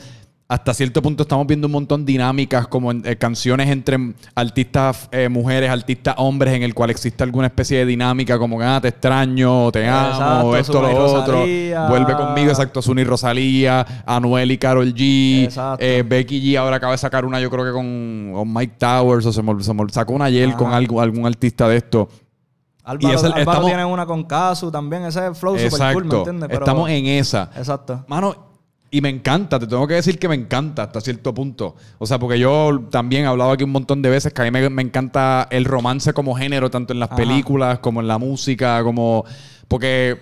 [0.48, 3.98] Hasta cierto punto estamos viendo un montón de dinámicas, como en- eh, canciones entre
[4.36, 8.64] artistas eh, mujeres, artistas hombres, en el cual existe alguna especie de dinámica, como que
[8.64, 11.34] ah, te extraño, te amo, Exacto, esto, Zuna lo otro.
[11.40, 11.88] Rosalía.
[11.88, 15.50] Vuelve conmigo, exacto, Sunny Rosalía, Anuel y Carol G.
[15.80, 19.26] Eh, Becky G ahora acaba de sacar una, yo creo que con, con Mike Towers,
[19.26, 22.08] o se me, se me- sacó una ayer con algo- algún artista de esto.
[22.84, 25.94] Álvaro, Y ese- Álvaro estamos- tiene una con Casu también, ese flow super Exacto.
[25.96, 26.50] cool, ¿me entiendes?
[26.50, 27.50] Pero- Estamos en esa.
[27.58, 28.06] Exacto.
[28.08, 28.36] Mano,
[28.92, 31.76] y me encanta, te tengo que decir que me encanta hasta cierto punto.
[31.98, 34.52] O sea, porque yo también he hablado aquí un montón de veces que a mí
[34.52, 37.18] me, me encanta el romance como género, tanto en las Ajá.
[37.18, 39.26] películas como en la música, como...
[39.68, 40.18] Porque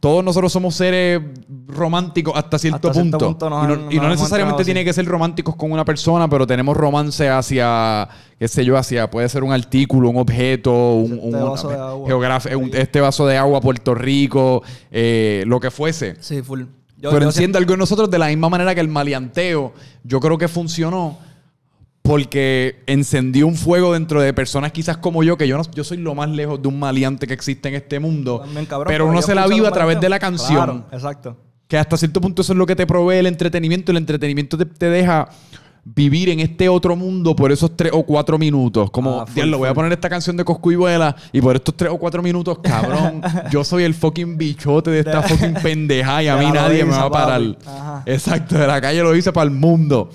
[0.00, 1.20] todos nosotros somos seres
[1.68, 3.46] románticos hasta cierto Hasta cierto punto.
[3.46, 6.26] y no, han- y no nos hemos necesariamente tiene que ser románticos con una persona,
[6.28, 11.12] pero tenemos romance hacia, qué sé yo, hacia, puede ser un artículo, un objeto, un,
[11.12, 12.56] Este un- vaso de agua.
[12.56, 16.16] un- este vaso de agua, Puerto Rico, eh, lo que fuese.
[16.20, 16.62] Sí, full.
[17.00, 19.72] Yo, Pero yo enciende algo en nosotros de la misma manera que el maleanteo,
[20.04, 21.18] yo creo que funcionó
[22.02, 25.98] porque encendió un fuego dentro de personas quizás como yo, que yo no, yo soy
[25.98, 28.40] lo más lejos de un maleante que existe en este mundo.
[28.40, 30.56] también, cabrón, pero uno se la vive a través de la canción.
[30.56, 31.36] Claro, exacto.
[31.68, 33.92] Que hasta cierto punto eso es lo que te provee el entretenimiento.
[33.92, 35.28] El entretenimiento te, te deja
[35.84, 38.90] vivir en este otro mundo por esos tres o cuatro minutos.
[38.90, 41.90] Como, Ah, full, diablo, voy a poner esta canción de Coscuyuela y por estos tres
[41.90, 46.36] o cuatro minutos, cabrón, yo soy el fucking bichote de esta fucking pendeja y a
[46.38, 47.40] mí nadie me va a parar.
[47.66, 48.02] Ajá.
[48.06, 50.10] Exacto, de la calle lo hice para el mundo.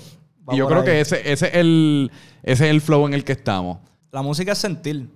[0.48, 0.84] Va y yo creo ahí.
[0.86, 2.10] que ese, ese, es el,
[2.42, 3.78] ese es el flow en el que estamos.
[4.12, 5.10] La música es sentir.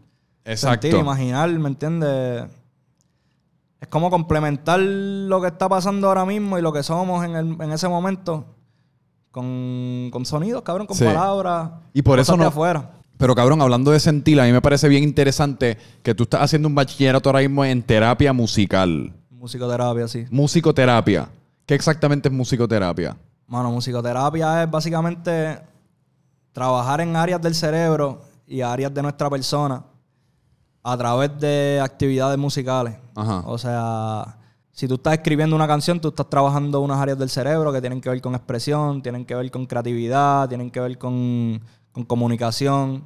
[0.45, 0.83] Exacto.
[0.89, 2.45] Sentir, imaginar, ¿me entiendes?
[3.81, 7.57] es como complementar lo que está pasando ahora mismo y lo que somos en, el-
[7.63, 8.45] en ese momento
[9.31, 11.05] con, con sonidos, cabrón, con Sí.
[11.05, 11.71] palabras.
[11.93, 12.91] Y por eso no- afuera.
[13.17, 16.69] Pero cabrón, hablando de sentir, a mí me parece bien interesante que tú estás haciendo
[16.69, 19.13] un bachillerato ahora mismo en terapia musical.
[19.31, 20.25] Musicoterapia, sí.
[20.31, 21.29] Musicoterapia.
[21.67, 23.17] ¿Qué exactamente es musicoterapia?
[23.47, 25.59] Mano, musicoterapia es básicamente
[26.53, 29.85] trabajar en áreas del cerebro y áreas de nuestra persona
[30.83, 32.97] a través de actividades musicales.
[33.15, 33.43] Ajá.
[33.47, 34.39] O sea,
[34.81, 38.01] si tú estás escribiendo una canción, tú estás trabajando unas áreas del cerebro que tienen
[38.01, 41.61] que ver con expresión, tienen que ver con creatividad, tienen que ver con,
[41.93, 43.05] con comunicación.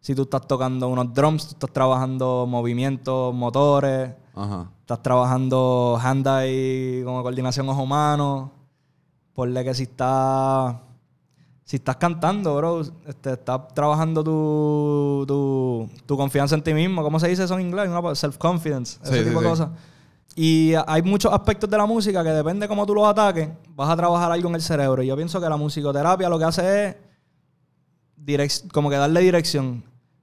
[0.00, 4.70] Si tú estás tocando unos drums, tú estás trabajando movimientos, motores, Ajá.
[4.82, 8.52] estás trabajando hand-eye como coordinación ojo-mano.
[9.34, 10.76] Ponle que si estás
[11.64, 17.02] si estás cantando, bro, este, estás trabajando tu, tu, tu confianza en ti mismo.
[17.02, 17.90] ¿Cómo se dice eso en inglés?
[18.14, 19.70] Self-confidence, ese Sí, sí, tipo de cosas.
[20.38, 23.96] Y hay muchos aspectos de la música que depende cómo tú los ataques, vas a
[23.96, 25.02] trabajar algo en el cerebro.
[25.02, 26.98] Y yo pienso que la musicoterapia lo que hace
[28.26, 29.82] es como que darle dirección.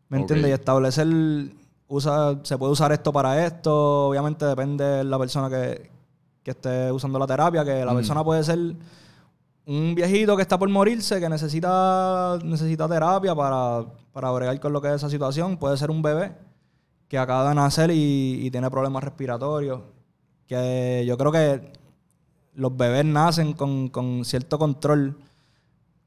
[0.10, 0.22] ¿Me Ok.
[0.22, 0.52] entiendes?
[0.52, 1.08] Y establecer,
[1.88, 4.10] usa, se puede usar esto para esto.
[4.10, 5.90] Obviamente depende de la persona que,
[6.44, 7.96] que esté usando la terapia, que la Mm.
[7.96, 8.60] persona puede ser
[9.66, 14.80] un viejito que está por morirse, que necesita, necesita terapia para, para bregar con lo
[14.82, 15.58] que es esa situación.
[15.58, 16.34] Puede ser un bebé
[17.08, 19.80] que acaba de nacer y, y tiene problemas respiratorios.
[20.48, 21.72] Que yo creo que
[22.56, 25.18] los bebés nacen con, con cierto control,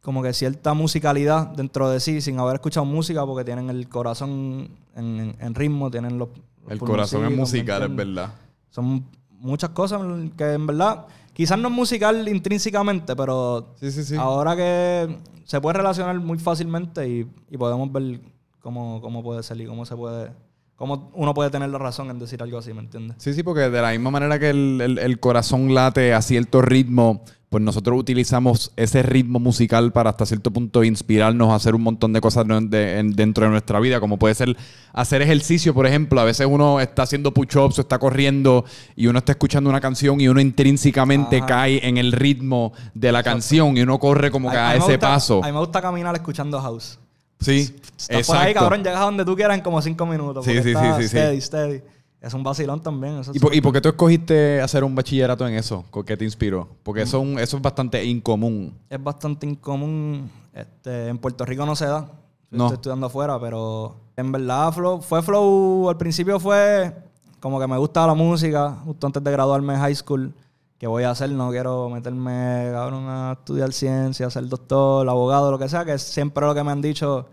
[0.00, 4.68] como que cierta musicalidad dentro de sí, sin haber escuchado música, porque tienen el corazón
[4.94, 6.28] en, en- en ritmo, tienen los...
[6.62, 8.34] los El corazón es pulmoncitos, ¿me musical, es verdad.
[8.70, 9.04] Son
[9.40, 10.00] muchas cosas
[10.36, 14.14] que en verdad, quizás no es musical intrínsecamente, pero Sí, sí, sí.
[14.16, 18.20] ahora que se puede relacionar muy fácilmente y, y podemos ver
[18.60, 20.30] cómo, cómo puede y cómo se puede,
[20.76, 23.16] cómo uno puede tener la razón en decir algo así, ¿me entiendes?
[23.18, 26.60] Sí, sí, porque de la misma manera que el, el- el corazón late a cierto
[26.62, 31.82] ritmo, pues nosotros utilizamos ese ritmo musical para hasta cierto punto inspirarnos a hacer un
[31.82, 34.56] montón de cosas no- de- en- dentro de nuestra vida, como puede ser
[34.92, 36.20] hacer ejercicio, por ejemplo.
[36.20, 38.64] A veces uno está haciendo push-ups o está corriendo
[38.96, 41.46] y uno está escuchando una canción y uno intrínsecamente Ajá.
[41.46, 44.98] cae en el ritmo de la canción y uno corre como que A- ese gusta-
[44.98, 45.40] paso.
[45.42, 46.98] A mí me gusta caminar escuchando house.
[47.40, 50.44] Sí, Estás por ahí, cabrón, llegas a donde tú quieras en como cinco minutos.
[50.44, 51.08] Sí, sí, sí, sí, sí.
[51.08, 51.82] Steady, steady.
[52.20, 53.18] Es un vacilón también.
[53.18, 55.84] Eso ¿Y por, y por qué tú escogiste hacer un bachillerato en eso?
[56.06, 56.68] ¿Qué te inspiró?
[56.82, 58.74] Porque eso, es un- eso es bastante incomún.
[58.88, 60.30] es bastante incomún.
[60.52, 62.06] Este, en Puerto Rico no se da.
[62.50, 62.64] Yo No.
[62.64, 65.88] Estoy estudiando afuera, pero en verdad flow, fue flow.
[65.90, 66.92] Al principio fue
[67.38, 70.32] como que me gustaba la música, justo antes de graduarme de high school.
[70.78, 71.30] ¿Qué voy a hacer?
[71.30, 76.02] No quiero meterme, cabrón, a estudiar ciencia, ser doctor, abogado, lo que sea, que es
[76.02, 77.26] siempre lo que me han dicho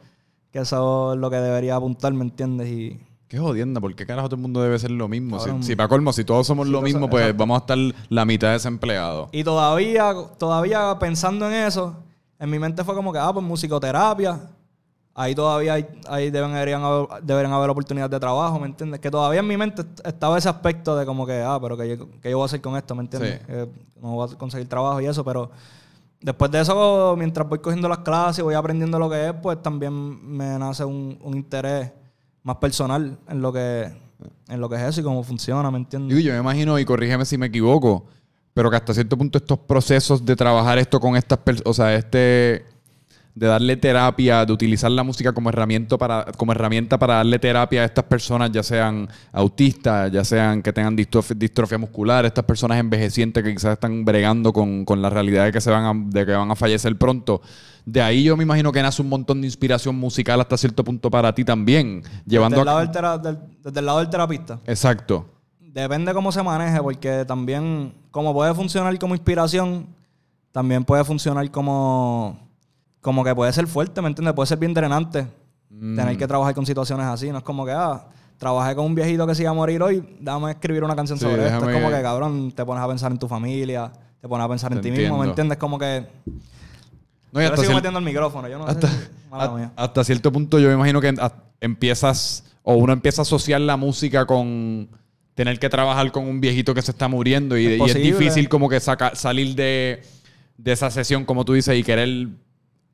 [0.53, 2.69] que eso es lo que debería apuntar, ¿me entiendes?
[2.69, 5.39] Y Qué jodienda, ¿por qué carajo todo el mundo debe ser lo mismo?
[5.39, 5.63] Si, Cabrón.
[5.63, 7.39] si para colmo, si todos somos lo mismo, pues exacto.
[7.39, 7.77] vamos a estar
[8.09, 9.29] la mitad desempleados.
[9.31, 11.95] Y todavía, todavía pensando en eso,
[12.37, 14.39] en mi mente fue como que, ah, pues musicoterapia.
[15.15, 18.99] Ahí todavía hay, ahí deben, deberían, haber, deberían haber oportunidades de trabajo, ¿me entiendes?
[18.99, 21.87] Que todavía en mi mente est- estaba ese aspecto de como que, ah, pero que
[21.97, 23.39] yo, que yo voy a hacer con esto, ¿me entiendes?
[23.41, 23.45] Sí.
[23.45, 23.69] Que
[24.01, 25.51] no voy a conseguir trabajo y eso, pero
[26.19, 29.61] después de eso, mientras voy cogiendo las clases y voy aprendiendo lo que es, pues
[29.61, 29.93] también
[30.35, 31.91] me nace un, un interés
[32.41, 34.01] más personal en lo que
[34.47, 36.15] en lo que es eso y cómo funciona, ¿me entiendes?
[36.17, 38.05] Digo, yo me imagino, y corrígeme si me equivoco,
[38.53, 41.93] pero que hasta cierto punto estos procesos de trabajar esto con estas personas, o sea,
[41.93, 42.65] este
[43.35, 47.81] de darle terapia, de utilizar la música como herramienta para como herramienta para darle terapia
[47.81, 52.77] a estas personas, ya sean autistas, ya sean que tengan distrof- distrofia muscular, estas personas
[52.79, 56.25] envejecientes que quizás están bregando con, con la realidad de que se van a, de
[56.25, 57.41] que van a fallecer pronto.
[57.85, 61.09] De ahí yo me imagino que nace un montón de inspiración musical hasta cierto punto
[61.09, 64.09] para ti también, llevando desde, el lado a- del tera- del- desde el lado del
[64.09, 64.59] terapista.
[64.65, 65.25] Exacto.
[65.59, 69.87] Depende cómo se maneje, porque también, como puede funcionar como inspiración,
[70.51, 72.37] también puede funcionar como,
[73.03, 74.33] como que puede ser fuerte, ¿me entiendes?
[74.33, 75.27] Puede ser bien drenante
[75.69, 75.95] Mm.
[75.95, 77.29] tener que trabajar con situaciones así.
[77.29, 80.03] No es como que, ah, trabajé con un viejito que se iba a morir hoy,
[80.19, 81.69] dame escribir una canción Sí, sobre esto.
[81.69, 84.69] Es como que, cabrón, te pones a pensar en tu familia, te pones a pensar
[84.71, 85.17] Te en ti mismo.
[85.19, 85.57] ¿me entiendes?
[85.59, 86.07] Como que...
[87.31, 88.87] No, y Yo le hasta sigo cier- metiendo el micrófono, yo no sé.
[88.87, 88.87] si-
[89.31, 89.71] mala hasta, mía.
[89.75, 93.75] hasta cierto punto yo me imagino que a- empiezas o uno empieza a asociar la
[93.75, 94.87] música con
[95.33, 98.03] tener que trabajar con un viejito que se está muriendo y, Es y es posible.
[98.03, 100.03] difícil como que saca- salir de,
[100.57, 102.27] de esa sesión como tú dices y querer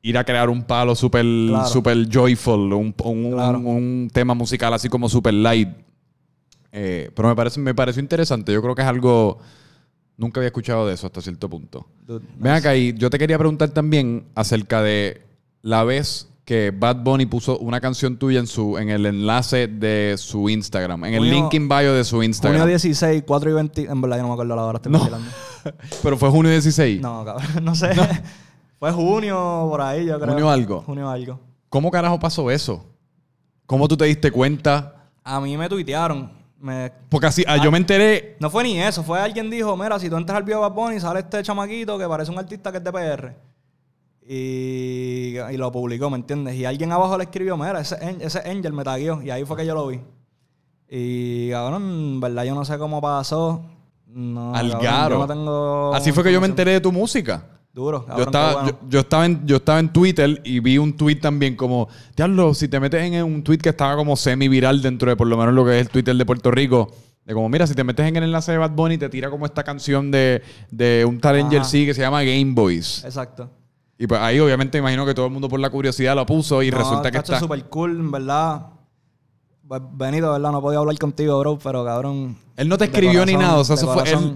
[0.01, 1.67] ir a crear un palo súper Claro.
[1.67, 3.59] super joyful un, un- Claro.
[3.59, 5.69] un- un tema musical así como super light
[6.71, 9.39] Eh, pero me parece me pareció interesante yo creo que es algo
[10.17, 13.37] nunca había escuchado de eso hasta cierto punto Dude, Ven acá y yo te quería
[13.39, 15.21] preguntar también acerca de
[15.63, 20.15] la vez que Bad Bunny puso una canción tuya en su en el enlace de
[20.17, 22.59] su Instagram, en el Junio- link in bio de su Instagram.
[22.61, 23.81] Junio 16, 4 y 20.
[23.85, 25.07] En verdad, yo no me acuerdo la hora, estoy No.
[26.03, 27.01] Pero fue junio 16.
[27.01, 27.89] No, cabrón, no sé.
[28.79, 30.33] Fue junio, por ahí, yo creo.
[30.33, 30.81] Junio algo.
[30.81, 31.39] Junio algo.
[31.67, 32.85] ¿Cómo carajo pasó eso?
[33.65, 35.09] ¿Cómo tú te diste cuenta?
[35.23, 36.31] A mí me tuitearon.
[36.57, 36.91] Me...
[37.09, 38.37] Porque así, ah, yo me enteré.
[38.39, 40.75] No fue ni eso, fue alguien dijo, mira, si tú entras al video de Bad
[40.75, 43.35] Bunny, sale este chamaquito que parece un artista que es de PR.
[44.21, 46.55] Y, y lo publicó, ¿me entiendes?
[46.55, 49.21] Y alguien abajo le escribió, mira, ese, ese Angel me taguió.
[49.21, 49.99] Y ahí fue que yo lo vi.
[50.89, 53.61] Y, cabrón, en verdad yo no sé cómo pasó.
[54.07, 55.19] No, Al cabrón.
[55.19, 55.93] Yo no tengo...
[55.93, 57.58] Así fue que yo me enteré de tu música.
[57.79, 58.69] Duro, Yo estaba, bueno.
[58.69, 62.53] yo, yo estaba en, yo estaba en Twitter y vi un tweet también como, diablo,
[62.53, 65.53] si te metes en un tweet que estaba como semi-viral dentro de por lo menos
[65.53, 66.91] lo que es el Twitter de Puerto Rico,
[67.25, 69.45] de como, mira, si te metes en el enlace de Bad Bunny, te tira como
[69.45, 71.69] esta canción de, de un tal Angel Ajá.
[71.69, 73.03] C que se llama Game Boys.
[73.05, 73.49] Exacto.
[73.97, 76.71] Y pues ahí obviamente imagino que todo el mundo por la curiosidad lo puso y
[76.71, 77.39] No, resulta que está...
[77.39, 78.67] súper cool, en verdad.
[79.67, 80.51] Pues, Benito, ¿verdad?
[80.51, 82.37] No podía hablar contigo, bro, pero cabrón.
[82.55, 84.09] Él no te escribió ni nada, o sea, eso fue...
[84.09, 84.35] Él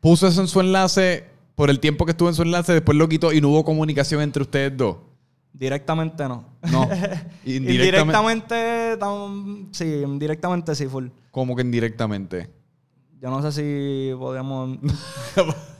[0.00, 1.24] puso eso en su enlace
[1.56, 4.22] por el tiempo que estuvo en su enlace, después lo quitó y no hubo comunicación
[4.22, 4.98] entre ustedes dos.
[5.52, 6.44] Directamente no.
[6.70, 6.88] No.
[7.44, 8.96] Indirectamente.
[8.98, 11.08] Tam- sí, indirectamente sí, full.
[11.30, 12.50] Como que indirectamente.
[13.20, 14.78] Yo no sé si podíamos.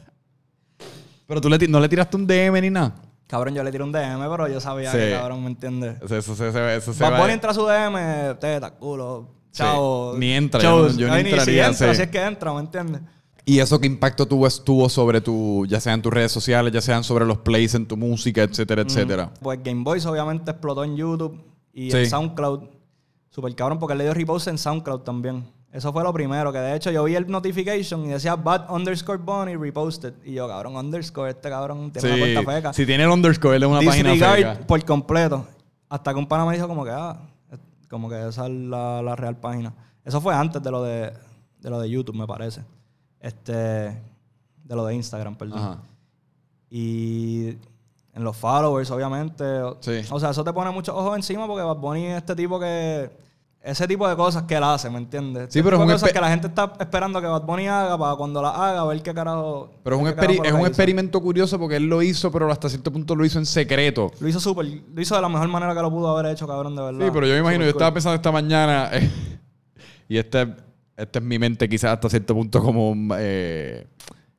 [1.27, 2.95] Pero tú le no le tiraste un DM ni nada.
[3.27, 4.99] cabrón, yo le tiré un DM, pero yo sabía Sí.
[4.99, 5.97] que cabrón, ¿me entiendes?
[6.01, 9.59] Eso, eso, eso, eso, se va- entra a su DM, teta, culo, Sí.
[9.59, 10.15] chao.
[10.17, 11.97] Ni entra, yo yo ni Ay, si entraría, entra, sí.
[11.97, 13.03] si es que entra, ¿me entiendes?
[13.49, 17.05] ¿Y eso qué impacto tuvo, estuvo sobre tu, ya sean tus redes sociales, ya sean
[17.05, 19.33] sobre los plays en tu música, etcétera, etcétera?
[19.41, 21.41] Pues Game Boys obviamente explotó en YouTube
[21.73, 21.97] y Sí.
[21.99, 22.65] en SoundCloud.
[23.31, 25.45] Super cabrón, porque él le dio repost en SoundCloud también.
[25.73, 29.19] Eso fue lo primero, que de hecho yo vi el notification y decía bad underscore
[29.19, 30.15] bunny reposted.
[30.25, 32.73] Y yo, cabrón, underscore, este cabrón tiene una cuenta feca.
[32.73, 34.67] Si tiene el underscore, él es una página Disregard feca.
[34.67, 35.47] por completo.
[35.89, 37.21] Hasta que un pana me dijo como que, ah,
[37.89, 39.73] como que esa es la, la real página.
[40.05, 41.13] Eso fue antes de lo de,
[41.61, 42.63] de lo de YouTube, me parece.
[43.27, 45.59] Este, de lo de Instagram, perdón.
[45.59, 45.79] Ajá.
[46.71, 47.57] Y
[48.15, 49.45] en los followers, obviamente.
[49.81, 50.03] Sí.
[50.11, 53.11] O sea, eso te pone muchos ojos encima porque Bad Bunny es este tipo que...
[53.61, 55.49] Ese tipo de cosas que él hace, ¿me entiendes?
[55.53, 58.15] Sí, pero es un cosas que la gente está esperando que Bad Bunny haga para
[58.15, 59.73] cuando la haga, ver qué carajo...
[59.83, 60.67] Pero es un, es un hizo.
[60.69, 64.13] experimento curioso porque él lo hizo, pero hasta cierto punto lo hizo en secreto.
[64.21, 64.67] Lo hizo súper...
[64.95, 67.07] Lo hizo de la mejor manera que lo pudo haber hecho, cabrón, de verdad.
[67.07, 68.89] Sí, pero yo me imagino, yo estaba pensando esta mañana,
[70.09, 70.55] y este,
[70.97, 73.87] esta es mi mente quizás hasta cierto punto como eh,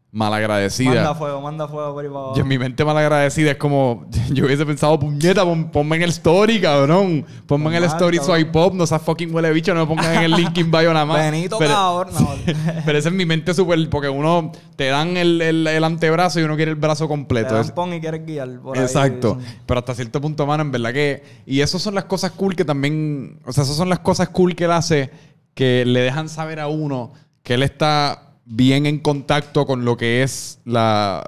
[0.10, 0.94] malagradecida.
[0.96, 2.38] Manda fuego, manda fuego por ahí para abajo.
[2.38, 6.10] Y en mi mente malagradecida es como, yo hubiese pensado, puñeta, pon- ponme en el
[6.10, 7.26] story, cabrón.
[7.46, 10.24] Ponme en el story swipe pop, no seas fucking huele bicho, no me pongan en
[10.24, 11.18] el link in bio nada más.
[11.30, 12.14] Benito, pero, cabrón.
[12.18, 12.30] No.
[12.86, 16.44] pero esa es mi mente súper, porque uno te dan el, el- el antebrazo y
[16.44, 17.54] uno quiere el brazo Te completo.
[17.54, 19.38] dan Es- pon y quieres guiar por Exacto.
[19.66, 21.22] Pero hasta cierto punto, mano, en verdad que.
[21.46, 23.40] Y esas son las cosas cool que también.
[23.46, 25.12] O sea, esas son las cosas cool que él hace
[25.58, 30.22] que le dejan saber a uno que él está bien en contacto con lo que
[30.22, 31.24] es la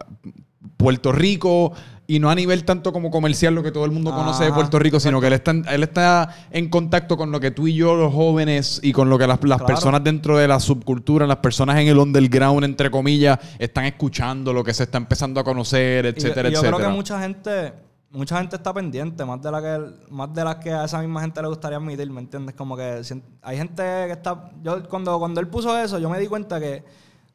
[0.78, 1.74] Puerto Rico.
[2.06, 4.80] Y no a nivel tanto como comercial, lo que todo el mundo conoce de Puerto
[4.80, 7.76] Rico, sino que él está, en- él está en contacto con lo que tú y
[7.76, 9.66] yo, los jóvenes, y con lo que las, las Claro.
[9.68, 14.64] personas dentro de la subcultura, las personas en el underground, entre comillas, están escuchando, lo
[14.64, 16.78] que se está empezando a conocer, Y- etcétera, y yo etcétera.
[16.78, 17.74] creo que mucha gente,
[18.12, 21.22] mucha gente está pendiente, más de la que más de las que a esa misma
[21.22, 22.56] gente le gustaría admitir, ¿me entiendes?
[22.56, 23.02] Como que
[23.42, 26.84] hay gente que está, yo cuando cuando él puso eso, yo me di cuenta que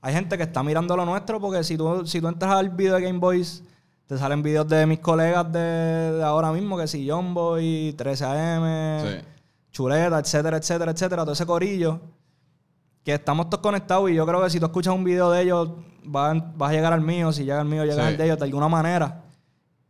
[0.01, 2.97] hay gente que está mirando lo nuestro porque si tú si tú entras al video
[2.97, 3.63] de Game Boys
[4.07, 9.01] te salen videos de mis colegas de, de ahora mismo, que si John Boy, 13AM,
[9.03, 9.27] Sí.
[9.73, 12.01] Chuleta, etcétera, etcétera, etcétera, todo ese corillo
[13.05, 15.71] que estamos todos conectados y yo creo que si tú escuchas un video de ellos
[16.05, 18.13] vas, vas a llegar al mío, si llega al mío llegas Sí.
[18.13, 19.23] al de ellos de alguna manera.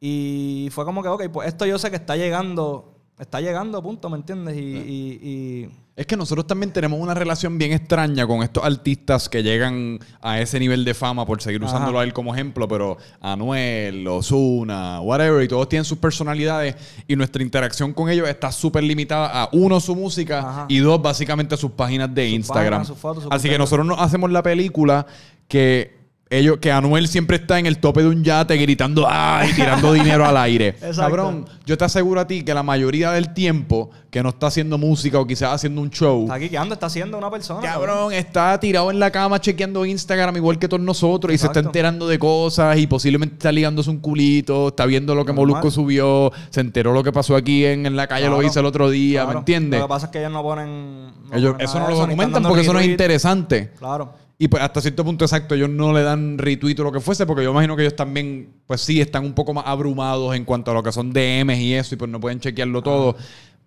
[0.07, 4.11] Y fue como que, ok, pues esto yo sé que está llegando, está llegando, punto,
[4.11, 4.55] ¿me entiendes?
[4.55, 9.31] Y, y- y- Es que nosotros también tenemos una relación bien extraña con estos artistas
[9.31, 11.73] que llegan a ese nivel de fama, por seguir Ajá.
[11.75, 16.75] usándolo a él como ejemplo, pero Anuel, Ozuna, whatever, y todos tienen sus personalidades
[17.09, 20.67] y nuestra interacción con ellos está súper limitada a uno, su música Ajá.
[20.69, 22.81] y dos, básicamente sus páginas de Sus Instagram.
[22.81, 25.07] páginas, sus fotos, su Así que nosotros nos hacemos la película
[25.49, 26.04] que
[26.39, 29.53] ellos, que Anuel siempre está en el tope de un yate gritando ¡ay!
[29.55, 30.69] tirando dinero al aire.
[30.69, 31.01] Exacto.
[31.01, 34.79] Cabrón, yo te aseguro a ti que la mayoría del tiempo que no está haciendo
[34.79, 37.61] música o quizás haciendo un show, está aquí quedando, está haciendo una persona.
[37.63, 41.59] Cabrón, está tirado en la cama chequeando Instagram igual que todos nosotros y se está
[41.61, 45.49] enterando de cosas y posiblemente está ligándose un culito, está viendo lo que Normal.
[45.49, 48.67] Molusco subió, se enteró lo que pasó aquí en, en la calle, lo hice el
[48.67, 49.81] otro día, ¿me entiendes?
[49.81, 51.07] Lo que pasa es que ellos no ponen.
[51.07, 53.73] no Ellos- ponen eso no lo documentan porque eso no es interesante.
[53.79, 54.13] Claro.
[54.37, 57.25] Y pues hasta cierto punto exacto, ellos no le dan retweet o lo que fuese,
[57.25, 60.73] porque yo imagino que ellos también, pues sí, están un poco más abrumados en cuanto
[60.73, 63.17] a lo que son DMs y eso, y pues no pueden chequearlo todo.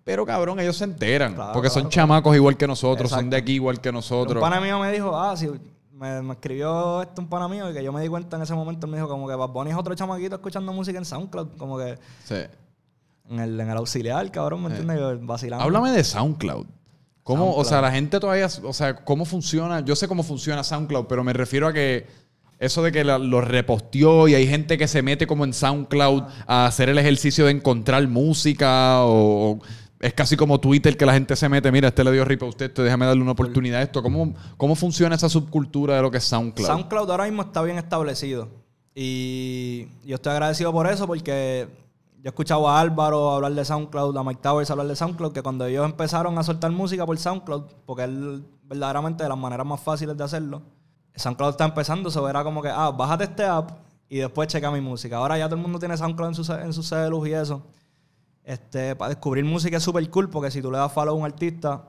[0.04, 1.34] Pero cabrón, ellos se enteran.
[1.34, 4.42] Claro, porque son claro, chamacos igual que nosotros, son de aquí igual que nosotros.
[4.42, 5.48] Un pana mío me dijo, ah, sí,
[5.92, 8.54] me, me escribió esto un pana mío y que yo me di cuenta en ese
[8.54, 11.56] momento, él me dijo como que Bad Bunny es otro chamaquito escuchando música en SoundCloud,
[11.56, 12.36] como que Sí.
[13.30, 14.98] en el, en el auxiliar, cabrón, ¿me entiendes?
[14.98, 15.64] Yo Vacilando.
[15.64, 16.66] Háblame de SoundCloud.
[17.28, 19.80] ¿Cómo, o sea, la gente todavía, o sea, cómo funciona?
[19.80, 22.06] Yo sé cómo funciona SoundCloud, pero me refiero a que
[22.58, 26.22] eso de que la- lo reposteó y hay gente que se mete como en SoundCloud
[26.46, 29.60] a hacer el ejercicio de encontrar música o
[30.00, 32.46] es casi como Twitter que la gente se mete, mira, este le dio rip a
[32.46, 34.02] usted, esto, déjame darle una oportunidad a esto.
[34.02, 36.66] ¿Cómo, ¿Cómo funciona esa subcultura de lo que es SoundCloud?
[36.66, 38.48] SoundCloud ahora mismo está bien establecido.
[38.94, 41.68] Y yo estoy agradecido por eso porque
[42.28, 45.66] he escuchado a Álvaro hablar de SoundCloud, a Mike Towers hablar de SoundCloud, que cuando
[45.66, 48.10] ellos empezaron a soltar música por SoundCloud, porque es
[48.64, 50.62] verdaderamente de las maneras más fáciles de hacerlo,
[51.14, 53.70] SoundCloud está empezando, eso era como que, ah, bájate este app
[54.08, 55.16] y después checa mi música.
[55.16, 57.62] Ahora ya todo el mundo tiene SoundCloud en sus en sus celus y eso.
[58.44, 61.24] Este, para descubrir música es súper cool porque si tú le das follow a un
[61.24, 61.84] artista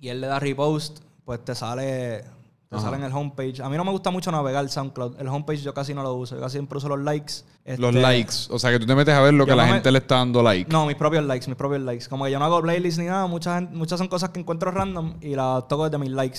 [0.00, 2.24] y él le da repost, pues te sale,
[2.70, 2.84] te Ajá.
[2.84, 3.60] sale en el homepage.
[3.62, 5.20] A mí no me gusta mucho navegar SoundCloud.
[5.20, 6.36] El homepage yo casi no lo uso.
[6.36, 7.32] Yo casi siempre uso los likes.
[7.64, 8.34] Los Este, likes.
[8.48, 9.98] O sea, que tú te metes a ver lo que la no me- gente le
[9.98, 10.70] está dando like.
[10.70, 12.06] No, mis propios likes, mis propios likes.
[12.08, 13.26] Como que yo no hago playlists ni nada.
[13.26, 16.38] Muchas, muchas son cosas que encuentro random y las toco desde mis likes.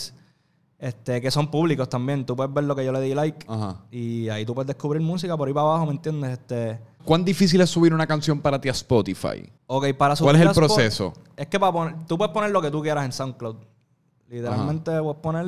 [0.80, 2.26] Este, que son públicos también.
[2.26, 3.46] Tú puedes ver lo que yo le di like.
[3.50, 3.82] Ajá.
[3.92, 6.32] Y ahí tú puedes descubrir música por ahí para abajo, ¿me entiendes?
[6.40, 9.52] Este, ¿Cuán difícil es subir una canción para ti a Spotify?
[9.68, 11.14] ok, para ¿Cuál es el a proceso?
[11.36, 13.58] Es que para poner, tú puedes poner lo que tú quieras en SoundCloud.
[14.32, 15.46] Literalmente puedes poner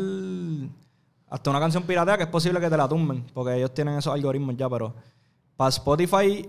[1.30, 4.14] hasta una canción piratea que es posible que te la tumben, porque ellos tienen esos
[4.14, 4.94] algoritmos ya, pero
[5.56, 6.48] para Spotify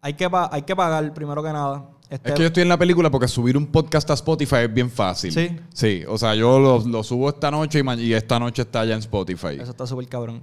[0.00, 1.84] hay que, hay que pagar primero que nada.
[2.08, 4.72] Este, Es que yo estoy en la película porque subir un podcast a Spotify es
[4.72, 5.32] bien fácil.
[5.32, 5.58] Sí.
[5.74, 8.94] Sí, o sea, yo lo, lo subo esta noche y, y esta noche está ya
[8.94, 9.58] en Spotify.
[9.60, 10.40] Eso está súper cabrón.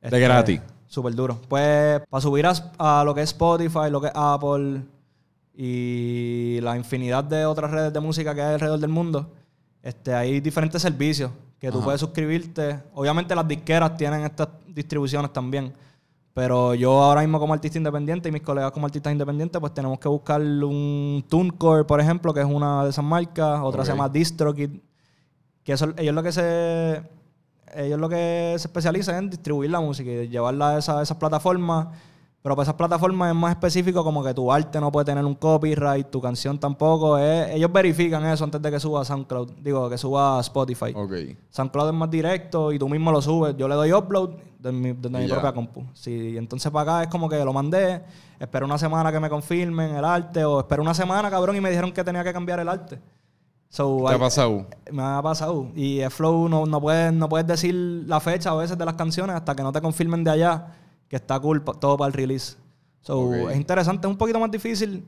[0.00, 0.60] Este, De gratis.
[0.86, 1.38] Súper duro.
[1.48, 4.82] Pues para subir a, a lo que es Spotify, lo que es Apple
[5.54, 9.28] y la infinidad de otras redes de música que hay alrededor del mundo,
[9.82, 11.86] este, hay diferentes servicios que tú Ajá.
[11.86, 12.80] puedes suscribirte.
[12.94, 15.72] Obviamente las disqueras tienen estas distribuciones también.
[16.34, 19.98] Pero yo ahora mismo como artista independiente y mis colegas como artistas independientes, pues tenemos
[19.98, 23.60] que buscar un TuneCore, por ejemplo, que es una de esas marcas.
[23.60, 24.70] Otra se llama DistroKid.
[25.64, 27.02] Que eso, ellos lo que se
[27.74, 31.02] ellos lo que se especializan es en distribuir la música y llevarla a, esa- a
[31.02, 31.88] esas plataformas.
[32.48, 35.34] Pero para esas plataformas es más específico como que tu arte no puede tener un
[35.34, 37.18] copyright, tu canción tampoco.
[37.18, 39.50] es- ellos verifican eso antes de que suba a SoundCloud.
[39.60, 40.94] Digo, que suba a Spotify.
[40.94, 41.12] Ok.
[41.50, 43.54] SoundCloud es más directo y tú mismo lo subes.
[43.58, 45.84] Yo le doy upload desde mi, propia compu.
[45.92, 48.02] Sí, entonces para acá es como que lo mandé,
[48.40, 51.68] espero una semana que me confirmen el arte o espero una semana, cabrón, y me
[51.68, 52.98] dijeron que tenía que cambiar el arte.
[53.68, 54.64] So, ¿Qué ha pasado?
[54.90, 55.66] me ha pasado.
[55.74, 58.94] Y el Flow no, no, puedes, no puedes decir la fecha a veces de las
[58.94, 60.68] canciones hasta que no te confirmen de allá
[61.08, 62.56] que está cool todo para el release.
[63.00, 65.04] So, es interesante, es un poquito más difícil.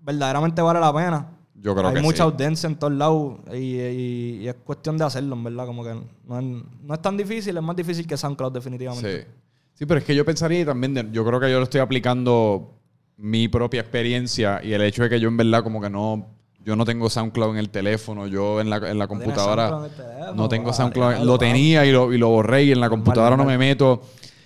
[0.00, 1.26] Verdaderamente vale la pena.
[1.56, 2.22] Yo creo Hay que mucha sí.
[2.22, 5.66] audiencia en todos lados y, y- y es cuestión de hacerlo, en verdad.
[5.66, 5.94] Como que
[6.26, 6.44] no es,
[6.82, 9.22] no es tan difícil, es más difícil que SoundCloud, definitivamente.
[9.22, 9.28] Sí.
[9.76, 11.80] Sí, pero es que yo pensaría y también, de- yo creo que yo lo estoy
[11.80, 12.74] aplicando
[13.16, 16.26] mi propia experiencia y el hecho de que yo en verdad como que no,
[16.64, 20.34] yo no tengo SoundCloud en el teléfono, yo en la, en la computadora en teléfono?
[20.34, 23.44] no tengo SoundCloud, lo tenía y lo, y lo borré y en la computadora no
[23.44, 24.02] me meto.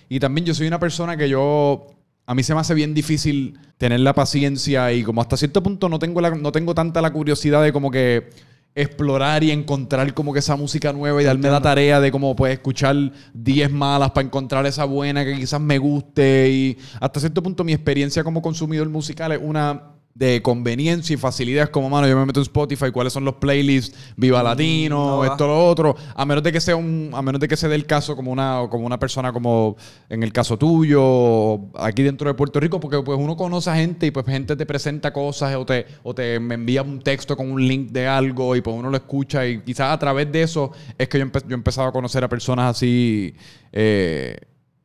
[0.09, 1.85] Y también yo soy una persona que yo,
[2.25, 5.87] a mí se me hace bien difícil tener la paciencia y como hasta cierto punto
[5.87, 8.29] no tengo, la- no tengo tanta la curiosidad de como que
[8.75, 12.53] explorar y encontrar como que esa música nueva y darme la tarea de como pues
[12.53, 12.95] escuchar
[13.33, 16.49] 10 malas para encontrar esa buena que quizás me guste.
[16.49, 21.69] Y hasta cierto punto mi experiencia como consumidor musical es una de conveniencia y facilidades
[21.69, 25.27] como mano yo me meto en Spotify cuáles son los playlists Viva Latino no va.
[25.27, 27.75] esto lo otro a menos de que sea un a menos de que se dé
[27.75, 29.77] el caso como una como una persona como
[30.09, 34.07] en el caso tuyo aquí dentro de Puerto Rico porque pues uno conoce a gente
[34.07, 37.49] y pues gente te presenta cosas o te o te me envía un texto con
[37.51, 40.71] un link de algo y pues uno lo escucha y quizás a través de eso
[40.97, 43.33] es que yo, empe- yo he empezado a conocer a personas así
[43.71, 44.35] eh,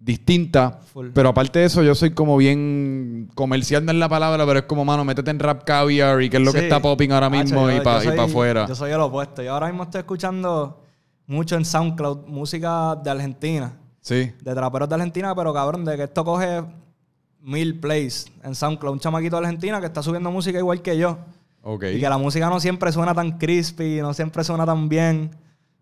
[0.05, 1.09] distintas Full.
[1.15, 4.65] pero aparte de eso yo soy como bien comercial no es la palabra pero es
[4.67, 7.37] como mano métete en rap caviar y qué es lo que está popping ahora Hacho,
[7.39, 9.43] mismo yo- y para soy- afuera Yo soy el opuesto.
[9.43, 10.83] Yo ahora mismo estoy escuchando
[11.27, 13.73] mucho en SoundCloud música de Argentina.
[14.03, 16.63] sí de traperos de Argentina, pero cabrón, de que esto coge
[17.41, 18.93] mil plays en SoundCloud.
[18.93, 21.19] Un chamaquito de Argentina que está subiendo música igual que yo.
[21.67, 25.31] Y que la música no siempre suena tan crispy, no siempre suena tan bien.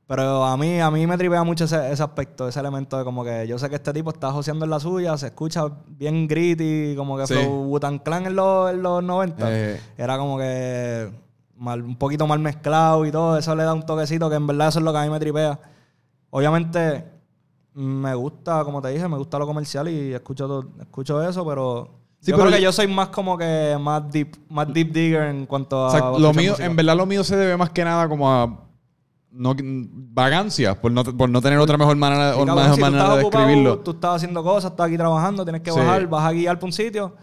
[0.07, 3.25] Pero a mí, a mí me tripea mucho ese, ese aspecto, ese elemento de como
[3.25, 6.95] que yo sé que este tipo está joseando en la suya, se escucha bien gritty,
[6.97, 7.35] como que Sí.
[7.35, 9.47] Wu-Tang Clan en los, en los 90.
[9.49, 9.81] Eh.
[9.97, 11.11] Era como que
[11.57, 13.39] mal- un poquito mal mezclado y todo.
[13.39, 15.21] Eso le da un toquecito que en verdad eso es lo que a mí me
[15.21, 15.59] tripea.
[16.31, 17.05] Obviamente,
[17.75, 21.89] me gusta, como te dije, me gusta lo comercial y escucho, todo- escucho eso, pero...
[22.21, 25.23] Sí, yo pero creo que yo- soy más como que más deep, más deep digger
[25.25, 25.89] en cuanto a...
[25.89, 26.67] O sea, lo mío, música.
[26.67, 28.59] en verdad lo mío se debe más que nada como a
[29.33, 32.81] no, vagancia, por no, por no tener otra mejor manera, Sí, o cabrón, mejor si
[32.81, 33.79] tú manera de ocupado, escribirlo.
[33.79, 35.79] Tú estás haciendo cosas, estás aquí trabajando, tienes que Sí.
[35.79, 37.15] bajar, vas a guiar por un sitio.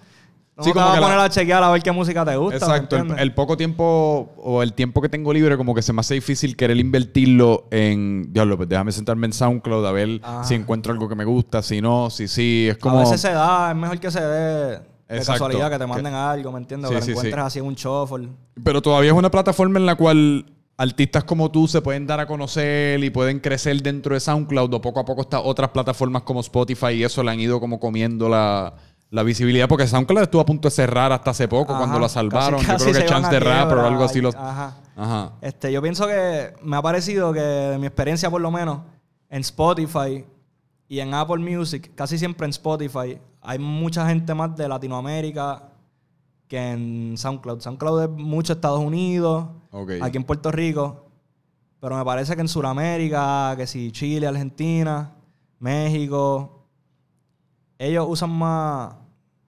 [0.58, 2.36] No Sí, te como vas a la- poner a chequear a ver qué música te
[2.36, 2.68] gusta.
[2.68, 6.02] ¿me Exacto, el, poco tiempo o el tiempo que tengo libre como que se me
[6.02, 10.92] hace difícil querer invertirlo en, diablo, pues déjame sentarme en SoundCloud a ver si encuentro
[10.92, 12.98] algo que me gusta, si no, si sí, es como...
[12.98, 15.32] A veces se da, es mejor que se dé de Exacto.
[15.46, 16.90] casualidad, que te manden algo, ¿me entiendes?
[16.90, 17.48] Sí, que te sí, encuentres sí.
[17.48, 18.28] así en un shuffle.
[18.62, 20.46] Pero todavía es una plataforma en la cual
[20.80, 24.82] artistas como tú se pueden dar a conocer y pueden crecer dentro de SoundCloud o
[24.82, 28.30] poco a poco estas otras plataformas como Spotify y eso le han ido como comiendo
[28.30, 28.74] la,
[29.10, 32.08] la visibilidad porque SoundCloud estuvo a punto de cerrar hasta hace poco Ajá, cuando la
[32.08, 32.64] salvaron.
[32.64, 34.34] casi Yo creo que Chance de Rapper o algo así los...
[34.36, 34.78] Ajá.
[34.96, 35.34] Ajá.
[35.42, 38.80] Este, yo pienso que me ha parecido que de mi experiencia por lo menos
[39.30, 40.24] en Spotify
[40.88, 45.62] y en Apple Music, casi siempre en Spotify, hay mucha gente más de Latinoamérica
[46.50, 47.62] que en SoundCloud.
[47.62, 49.48] SoundCloud es mucho Estados Unidos,
[50.02, 51.06] aquí en Puerto Rico,
[51.80, 55.14] pero me parece que en Sudamérica, que si Chile, Argentina,
[55.60, 56.66] México,
[57.78, 58.96] ellos usan más,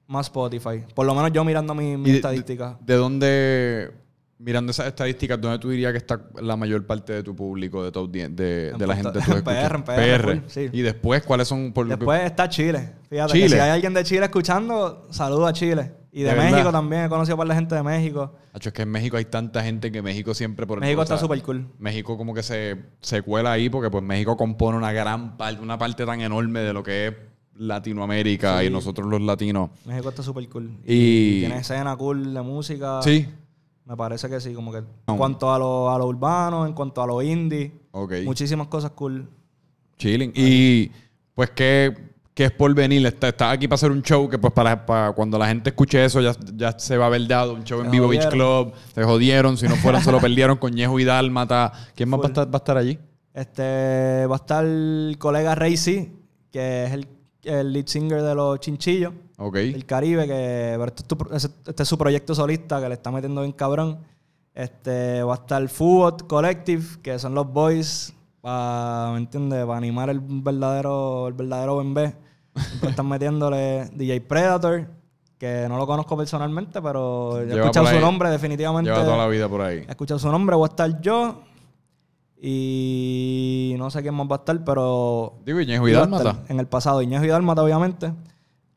[0.08, 0.86] más Spotify.
[0.93, 2.78] Por lo menos yo mirando mi, mi ¿Y de- estadística.
[2.80, 3.91] ¿De dónde,
[4.38, 7.91] mirando esas estadísticas, dónde tú dirías que está la mayor parte de tu público, de
[7.91, 10.70] tu de, En de la gente que tú PR, en PR, sí.
[10.72, 11.74] Y después, ¿cuáles son?
[11.74, 12.93] Por, Después está Chile.
[13.10, 13.43] Fíjate, Chile.
[13.45, 15.93] que si hay alguien de Chile escuchando, saludo a Chile.
[16.14, 16.72] Y de, De México verdad.
[16.72, 18.34] también, he conocido a par de gente de México.
[18.53, 20.68] Hacho, es que en México hay tanta gente que México siempre...
[20.68, 21.68] Por México o está sea, súper cool.
[21.80, 25.78] México como que se, se cuela ahí porque pues México compone una gran parte, una
[25.78, 27.14] parte tan enorme de lo que es
[27.55, 28.66] Latinoamérica Sí.
[28.66, 29.70] y nosotros los latinos.
[29.86, 30.78] México está súper cool.
[30.86, 33.01] Y- tiene escena cool de música.
[33.01, 33.28] Sí.
[33.86, 37.01] Me parece que sí, como que en cuanto a lo, a lo urbano, en cuanto
[37.01, 38.14] a lo indie, Ok.
[38.26, 39.30] muchísimas cosas cool.
[39.97, 40.32] Chilling.
[40.36, 40.91] Y
[41.34, 43.06] pues, ¿qué, qué es por venir?
[43.06, 46.04] Está- Estás aquí para hacer un show que pues para, para cuando la gente escuche
[46.04, 48.30] eso ya, ya se va a haber dado un show en Vivo Beach.
[48.30, 48.74] Club.
[48.96, 49.58] Se jodieron.
[49.58, 51.72] Si no fueron, se lo perdieron con Ñejo y Dálmata.
[51.96, 52.98] ¿Quién más va a, estar, va a estar allí?
[53.34, 56.12] Este va a estar el colega Racy,
[56.52, 57.08] que es el,
[57.44, 59.14] el lead singer de los Chinchillos.
[59.38, 59.56] Ok.
[59.56, 62.94] del Caribe, que pero este, es tu- ese- este es su proyecto solista que le
[62.96, 64.00] está metiendo bien cabrón.
[64.54, 69.66] Este va a estar Food Collective, que son los boys para, ¿me entiendes?
[69.66, 72.16] Para animar el verdadero, el verdadero bembé.
[72.82, 74.88] Están metiéndole DJ Predator,
[75.38, 78.02] que no lo conozco personalmente, pero he escuchado su ahí.
[78.02, 78.92] nombre definitivamente.
[78.92, 79.78] Lleva toda la vida por ahí.
[79.88, 81.42] He escuchado su nombre, voy a estar yo.
[82.44, 86.38] Y no sé quién más va a estar, pero Digo, y Ñejo y Dálmata.
[86.50, 88.12] En el pasado, Iñejo y Dálmata, obviamente.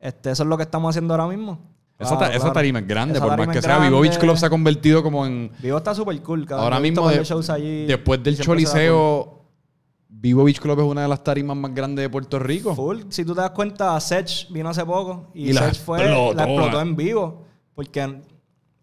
[0.00, 1.58] Este, eso es lo que estamos haciendo ahora mismo.
[1.98, 2.52] Esa, Claro, esa claro.
[2.52, 3.78] tarima es grande, Esa por más que sea.
[3.78, 4.18] Vivo Beach.
[4.18, 5.50] Club se ha convertido como en.
[5.62, 6.64] Vivo está súper cool, cabrón.
[6.64, 7.86] Ahora mismo, de- shows allí.
[7.86, 9.43] después del Choliseo,
[10.16, 12.74] Vivo Beach Club es una de las tarimas más grandes de Puerto Rico.
[12.74, 13.02] Full.
[13.10, 16.34] Si tú te das cuenta, Sech vino hace poco y, Y la Sech fue, explotó.
[16.34, 17.42] la explotó en vivo.
[17.74, 18.20] Porque,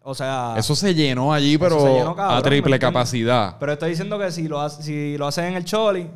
[0.02, 0.54] o sea...
[0.56, 3.56] Eso se llenó allí, pero se llenó, cabrón, a ¿me triple capacidad.
[3.58, 6.08] Pero estoy diciendo que si lo, hace- si lo hacen en el Choli,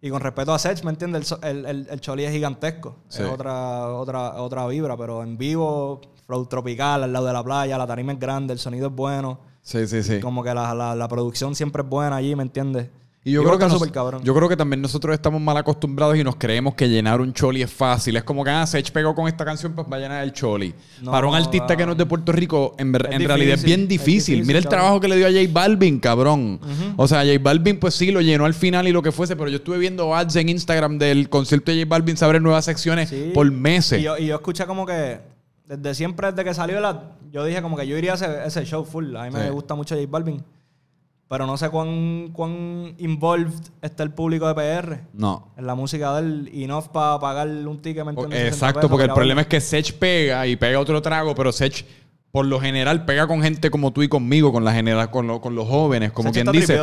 [0.00, 1.32] y con respeto a Sech, ¿me entiendes?
[1.42, 2.96] El, el, el- el Choli es gigantesco.
[3.08, 3.22] Sí.
[3.22, 7.78] Es otra, otra, otra vibra, pero en vivo, flow tropical, al lado de la playa,
[7.78, 9.38] la tarima es grande, el sonido es bueno.
[9.62, 10.20] Sí, sí, sí.
[10.20, 12.88] Como que la, la- la producción siempre es buena allí, ¿me entiendes?
[13.26, 14.22] Y yo, creo, que está nos- súper cabrón.
[14.22, 17.62] yo creo que también nosotros estamos mal acostumbrados y nos creemos que llenar un choli
[17.62, 18.16] es fácil.
[18.16, 20.74] Es como que, ah, Sech pegó con esta canción, pues va a llenar el choli.
[21.00, 23.80] No, Para un artista que no es de Puerto Rico, en, realidad es difícil, bien
[23.80, 24.44] es difícil.
[24.44, 24.78] Mira el cabrón.
[24.80, 26.60] trabajo que le dio a J Balvin, cabrón.
[26.98, 29.48] O sea, J Balvin, pues sí, lo llenó al final y lo que fuese, pero
[29.48, 33.08] yo estuve viendo ads en Instagram del concierto de J Balvin, se abren nuevas secciones
[33.08, 33.30] Sí.
[33.32, 34.00] por meses.
[34.00, 35.20] Y yo, y yo escuché como que,
[35.66, 36.96] desde siempre, desde que salió el ad,
[37.32, 39.16] yo dije como que yo iría a ese, ese show full.
[39.16, 40.44] A mí me gusta mucho J Balvin.
[41.28, 45.00] Pero no sé cuán, cuán involved está el público de PR.
[45.14, 45.52] No.
[45.56, 48.38] En la música de él, enough para pagar un ticket, ¿me entiendes?
[48.38, 51.50] 60 Exacto, pesos, porque el problema es que Sech pega y pega otro trago, pero
[51.50, 51.84] Sech
[52.34, 55.40] por lo general pega con gente como tú y conmigo, con la genera, con, lo-
[55.40, 56.76] con los jóvenes, como quien dice.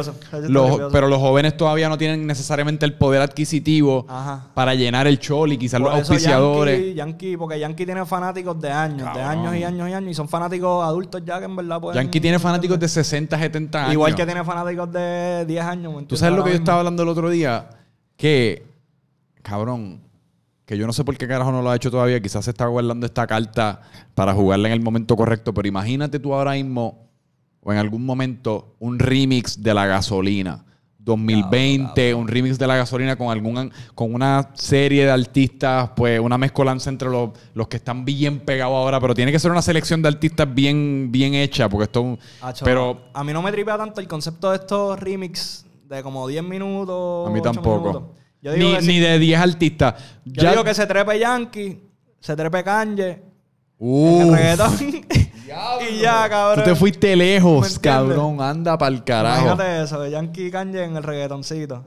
[0.48, 4.46] Los- pero los jóvenes todavía no tienen necesariamente el poder adquisitivo Ajá.
[4.54, 6.80] para llenar el choli, quizás Por los auspiciadores.
[6.80, 9.26] Yankee, Yankee, porque Yankee tiene fanáticos de años, de Cabrón.
[9.28, 12.02] años y años y años, y son fanáticos adultos ya que en verdad pueden...
[12.02, 13.92] Yankee tiene fanáticos de 60, 70 años.
[13.94, 15.94] Igual que tiene fanáticos de 10 años.
[15.94, 17.68] ¿me Tú sabes lo que yo estaba hablando el otro día,
[18.16, 18.64] que,
[19.42, 20.00] cabrón,
[20.72, 22.66] que yo no sé por qué carajo no lo ha hecho todavía, quizás se está
[22.66, 23.82] guardando esta carta
[24.16, 27.10] para jugarla en el momento correcto, pero imagínate tú ahora mismo,
[27.60, 30.64] o en algún momento, un remix de la gasolina.
[30.98, 36.38] 2020, un remix de la gasolina con algún con una serie de artistas, pues una
[36.38, 40.02] mezcolanza entre los, los que están bien pegados ahora, pero tiene que ser una selección
[40.02, 44.00] de artistas bien, bien hecha, porque esto Acho, pero a mí no me tripea tanto
[44.00, 47.28] el concepto de estos remix de como 10 minutos.
[47.28, 47.88] A mí 8 tampoco.
[47.90, 48.21] minutos.
[48.42, 48.88] Yo digo Ni, que sí.
[48.88, 49.94] ni de 10 artistas.
[50.26, 51.80] Yo digo que se trepe Yankee,
[52.20, 53.22] se trepe Kanye,
[53.78, 54.22] Uf.
[54.22, 54.78] el reggaetón.
[55.92, 56.66] y ya, Tú cabrón.
[56.66, 58.42] te fuiste ¿Me lejos, cabrón.
[58.42, 59.42] Anda pa'l carajo.
[59.46, 61.86] Imagínate eso, de Yankee y Kanye en el reggaetoncito.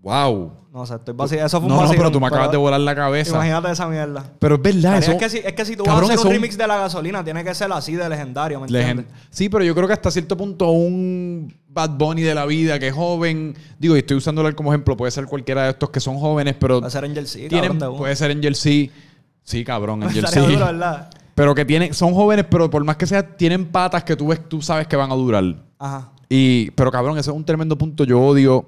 [0.00, 0.52] Wow.
[0.72, 1.46] No sé, estoy vacilando.
[1.46, 3.30] Eso fue un No, no, pero tú me acabas de volar la cabeza.
[3.34, 4.24] Imagínate esa mierda.
[4.38, 5.12] Pero es verdad, eso.
[5.12, 6.56] es, que si, es que si tú Cabrón, vas a hacer un es un- remix
[6.58, 9.06] de la gasolina, tiene que ser así de legendario, ¿me Legend- entiendes?
[9.30, 12.88] Sí, pero yo creo que hasta cierto punto un Bad Bunny de la vida que
[12.88, 16.18] es joven, digo, y estoy usándolo como ejemplo, puede ser cualquiera de estos que son
[16.18, 18.90] jóvenes, pero a ser Angel C, tienen, cabrón, puede ser Angel C.
[19.42, 20.40] Sí, cabrón, Angel C.
[20.40, 21.10] Duro, ¿verdad?
[21.34, 24.48] Pero que tienen, son jóvenes, pero por más que sea, tienen patas que tú ves,
[24.48, 25.44] tú sabes que van a durar.
[25.78, 26.12] Ajá.
[26.28, 28.04] Y, pero cabrón, ese es un tremendo punto.
[28.04, 28.66] Yo odio.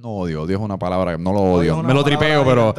[0.00, 2.72] No odio, odio es una palabra, no lo Odio Me lo tripeo, pero.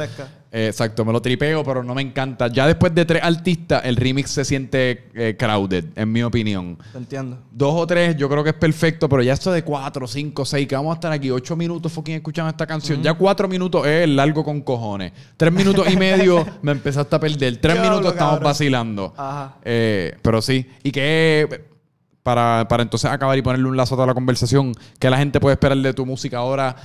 [0.50, 2.48] eh, exacto, me lo tripeo, pero no me encanta.
[2.48, 6.78] Ya después de tres artistas, el remix se siente eh, crowded, en mi opinión.
[6.92, 7.38] Te entiendo.
[7.50, 10.66] Dos o tres, yo creo que es perfecto, pero ya esto de cuatro, cinco, seis,
[10.66, 13.02] que vamos a estar aquí ocho minutos fucking escuchando esta canción.
[13.02, 15.12] Ya cuatro minutos es largo con cojones.
[15.36, 17.58] Tres minutos y medio me empezaste a perder.
[17.58, 18.44] Tres minutos estamos cabrón.
[18.44, 19.12] vacilando.
[19.14, 19.56] Ajá.
[19.62, 20.66] Eh, pero sí.
[20.82, 21.66] Y que
[22.22, 25.38] para, para entonces acabar y ponerle un lazo a toda la conversación, que la gente
[25.38, 26.76] puede esperar de tu música ahora,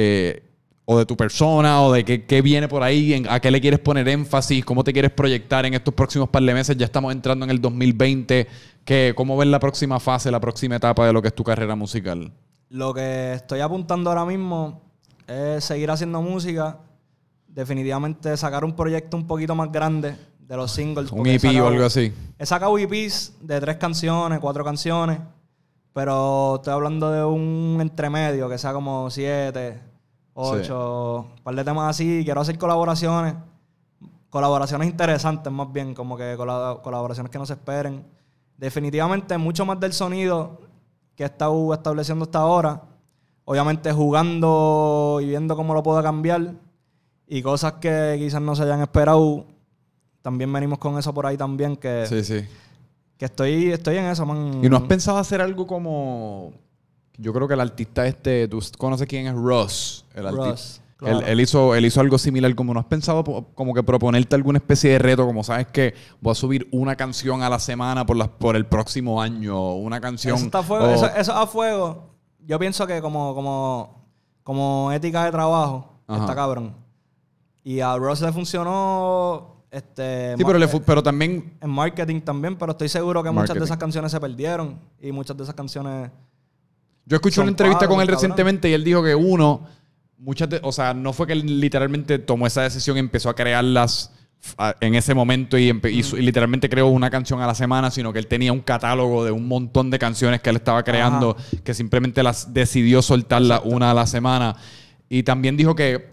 [0.00, 0.42] eh,
[0.84, 3.60] o de tu persona, o de qué, qué viene por ahí, en- a qué le
[3.60, 6.76] quieres poner énfasis, cómo te quieres proyectar en estos próximos par de meses.
[6.76, 8.46] Ya estamos entrando en el 2020.
[8.84, 11.74] Que, ¿Cómo ves la próxima fase, la próxima etapa de lo que es tu carrera
[11.76, 12.32] musical?
[12.70, 14.80] Lo que estoy apuntando ahora mismo
[15.26, 16.78] es seguir haciendo música.
[17.48, 21.10] Definitivamente sacar un proyecto un poquito más grande de los singles.
[21.12, 22.12] Un EP o sacado- algo así.
[22.38, 25.18] He sacado EPs de tres canciones, cuatro canciones.
[25.92, 29.80] Pero estoy hablando de un entremedio que sea como siete,
[30.40, 32.22] ocho, un par de temas así.
[32.24, 33.34] Quiero hacer colaboraciones.
[34.30, 38.04] Colaboraciones interesantes más bien, como que cola- colaboraciones que no se esperen.
[38.56, 40.60] Definitivamente mucho más del sonido
[41.14, 42.82] que he estado estableciendo hasta ahora.
[43.44, 46.52] Obviamente jugando y viendo cómo lo puedo cambiar.
[47.26, 49.46] Y cosas que quizás no se hayan esperado.
[50.22, 52.46] También venimos con eso por ahí también, que, Sí, sí.
[53.16, 54.60] que estoy, estoy en eso, man.
[54.62, 56.52] ¿Y no has pensado hacer algo como...
[57.18, 60.06] Yo creo que el artista este, tú conoces quién es Ross.
[60.14, 61.18] El arti- Ross, claro.
[61.18, 64.58] Él, él hizo, él hizo algo similar, como no has pensado como que proponerte alguna
[64.58, 68.16] especie de reto, como sabes que voy a subir una canción a la semana por,
[68.16, 70.36] las, por el próximo año, una canción...
[70.36, 70.84] Eso está a fuego.
[70.86, 72.04] o- Eso, eso a fuego.
[72.46, 74.04] Yo pienso que como, como,
[74.44, 76.20] como ética de trabajo, Ajá.
[76.20, 76.74] está cabrón.
[77.64, 81.58] Y a Ross le funcionó este, sí, pero, le pero también...
[81.60, 84.78] en marketing también, pero estoy seguro que muchas de esas canciones se perdieron.
[85.00, 86.10] Y muchas de esas canciones.
[87.08, 88.14] Yo escuché una entrevista con él cabrón.
[88.16, 89.66] recientemente y él dijo que uno,
[90.18, 93.34] muchas de- o sea, no fue que él literalmente tomó esa decisión y empezó a
[93.34, 94.12] crearlas
[94.80, 97.90] en ese momento y, empe- y su- y literalmente creó una canción a la semana,
[97.90, 101.36] sino que él tenía un catálogo de un montón de canciones que él estaba creando,
[101.64, 104.54] que simplemente las decidió soltarlas una a la semana.
[105.08, 106.08] Y también dijo que,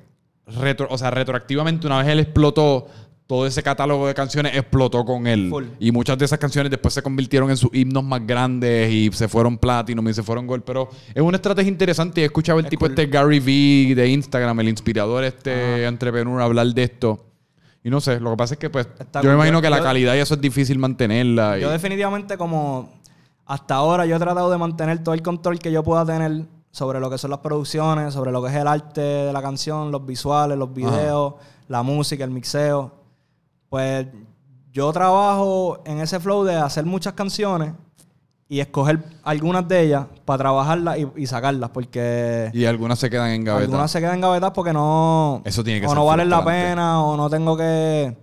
[0.47, 2.87] retro, o sea, retroactivamente, una vez él explotó,
[3.27, 5.49] todo ese catálogo de canciones explotó con él.
[5.49, 5.65] Full.
[5.79, 9.27] Y muchas de esas canciones después se convirtieron en sus himnos más grandes y se
[9.27, 10.61] fueron platinum y se fueron gol.
[10.63, 12.21] Pero es una estrategia interesante.
[12.21, 12.91] Y he escuchado el Es tipo cool.
[12.91, 17.25] este Gary Vee de Instagram, el inspirador este entrepreneur, hablar de esto.
[17.83, 19.69] Y no sé, lo que pasa es que pues Está yo me imagino Yo- que
[19.69, 21.57] la yo- calidad y eso es difícil mantenerla.
[21.57, 22.89] y- Yo definitivamente como
[23.45, 26.99] hasta ahora yo he tratado de mantener todo el control que yo pueda tener sobre
[26.99, 30.05] lo que son las producciones, sobre lo que es el arte de la canción, los
[30.05, 31.35] visuales, los videos,
[31.67, 32.91] la música, el mixeo.
[33.75, 34.07] Pues
[34.71, 37.73] yo trabajo en ese flow de hacer muchas canciones
[38.47, 43.31] y escoger algunas de ellas para trabajarlas y, y sacarlas porque y algunas se quedan
[43.31, 43.65] en gaveta.
[43.65, 47.03] algunas se quedan gavetadas porque no Eso tiene que o ser no valen la pena
[47.03, 48.15] o no tengo que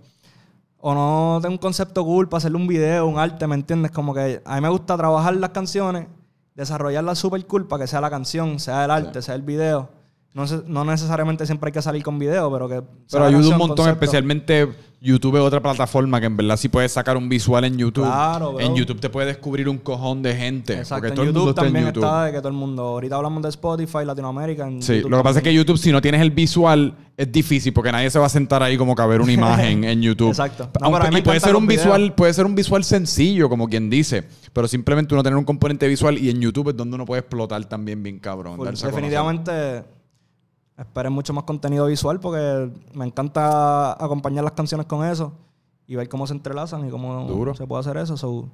[0.79, 3.91] o no tengo un concepto cool para hacerle un video, un arte, ¿me entiendes?
[3.91, 6.07] Como que a mí me gusta trabajar las canciones,
[6.55, 9.87] desarrollarlas super cool para que sea la canción, sea el arte, sea el video.
[10.33, 12.81] No, no necesariamente siempre hay que salir con video, pero que...
[13.11, 13.91] Pero ayuda un montón, concepto.
[14.03, 14.67] especialmente
[14.99, 18.05] YouTube es otra plataforma que en verdad sí puedes sacar un visual en YouTube.
[18.05, 18.59] Claro, bro.
[18.65, 20.73] en YouTube te puede descubrir un cojón de gente.
[20.73, 22.03] Exacto, porque en todo el mundo YouTube está en también YouTube.
[22.03, 22.83] está de que todo el mundo...
[22.83, 24.67] Ahorita hablamos de Spotify, Latinoamérica.
[24.67, 25.61] en Sí, YouTube lo que pasa es que también.
[25.65, 28.75] YouTube, si no tienes el visual, es difícil porque nadie se va a sentar ahí
[28.75, 30.29] como que a ver una imagen en YouTube.
[30.29, 30.67] Exacto.
[30.81, 32.15] No, Aunque- y puede ser un visual, videos.
[32.15, 36.17] puede ser un visual sencillo, como quien dice, pero simplemente uno tener un componente visual
[36.17, 38.55] y en YouTube es donde uno puede explotar también bien cabrón.
[38.55, 38.67] Full.
[38.67, 39.83] Definitivamente
[40.77, 45.33] esperen mucho más contenido visual porque me encanta acompañar las canciones con eso
[45.87, 47.55] y ver cómo se entrelazan y cómo Duro.
[47.55, 48.17] se puede hacer eso.
[48.17, 48.49] So,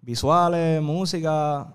[0.00, 1.74] visuales, música.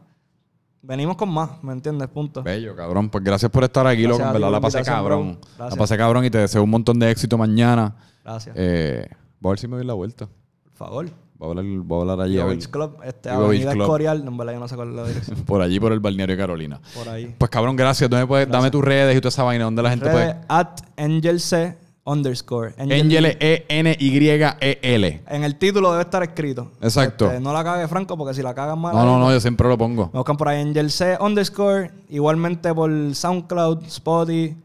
[0.81, 2.07] Venimos con más, ¿me entiendes?
[2.09, 2.43] Punto.
[2.43, 3.09] Bello, cabrón.
[3.09, 4.21] Pues gracias por estar aquí, loco.
[4.23, 5.39] En verdad la pasé cabrón.
[5.57, 7.95] La pasé cabrón y te deseo un montón de éxito mañana.
[8.23, 8.55] Gracias.
[8.57, 9.07] Eh,
[9.39, 10.27] voy a ver si me doy la vuelta.
[10.63, 11.24] Por favor.
[11.37, 12.39] Voy a hablar, voy a hablar allí.
[12.39, 12.45] a.
[12.45, 13.83] Beach Club, este, Avenida Club.
[13.83, 15.37] Escorial, no, yo no sé cuál es la dirección.
[15.45, 16.79] Por allí, por el balneario de Carolina.
[16.93, 17.35] Por ahí.
[17.37, 18.09] Pues cabrón, gracias.
[18.09, 19.65] ¿Dónde puedes- dame tus redes y toda esa vaina.
[19.65, 20.45] ¿Dónde la gente Redes, puede...?
[20.47, 22.73] at AngelC underscore.
[22.77, 25.21] Angel- Angel E E-N-Y-E-L.
[25.27, 26.71] En el título debe estar escrito.
[26.81, 27.25] Exacto.
[27.27, 28.95] Este, no la cague Franco porque si la cagan mal.
[28.95, 30.09] No, no, no, yo siempre lo pongo.
[30.13, 31.91] Me buscan por ahí Angel C underscore.
[32.09, 34.55] Igualmente por SoundCloud, Spotify,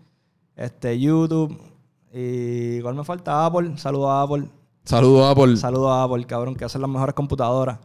[0.55, 1.59] este, YouTube.
[2.13, 3.77] Y igual me falta Apple.
[3.77, 4.45] Saludos a Apple.
[4.91, 5.57] Saludos a por...
[5.57, 7.79] Saludos a Apple, cabrón, que hacen las mejores computadoras.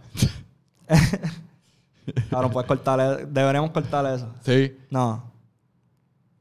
[2.32, 4.28] cabrón, puedes cortar Deberíamos cortar eso.
[4.43, 4.76] Sí.
[4.89, 5.24] No.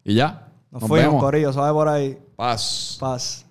[0.05, 0.49] ¿Y ya?
[0.71, 2.19] Nos, fuimos, Corillo, sabe por ahí.
[2.35, 2.97] Paz.
[2.99, 3.44] Paz.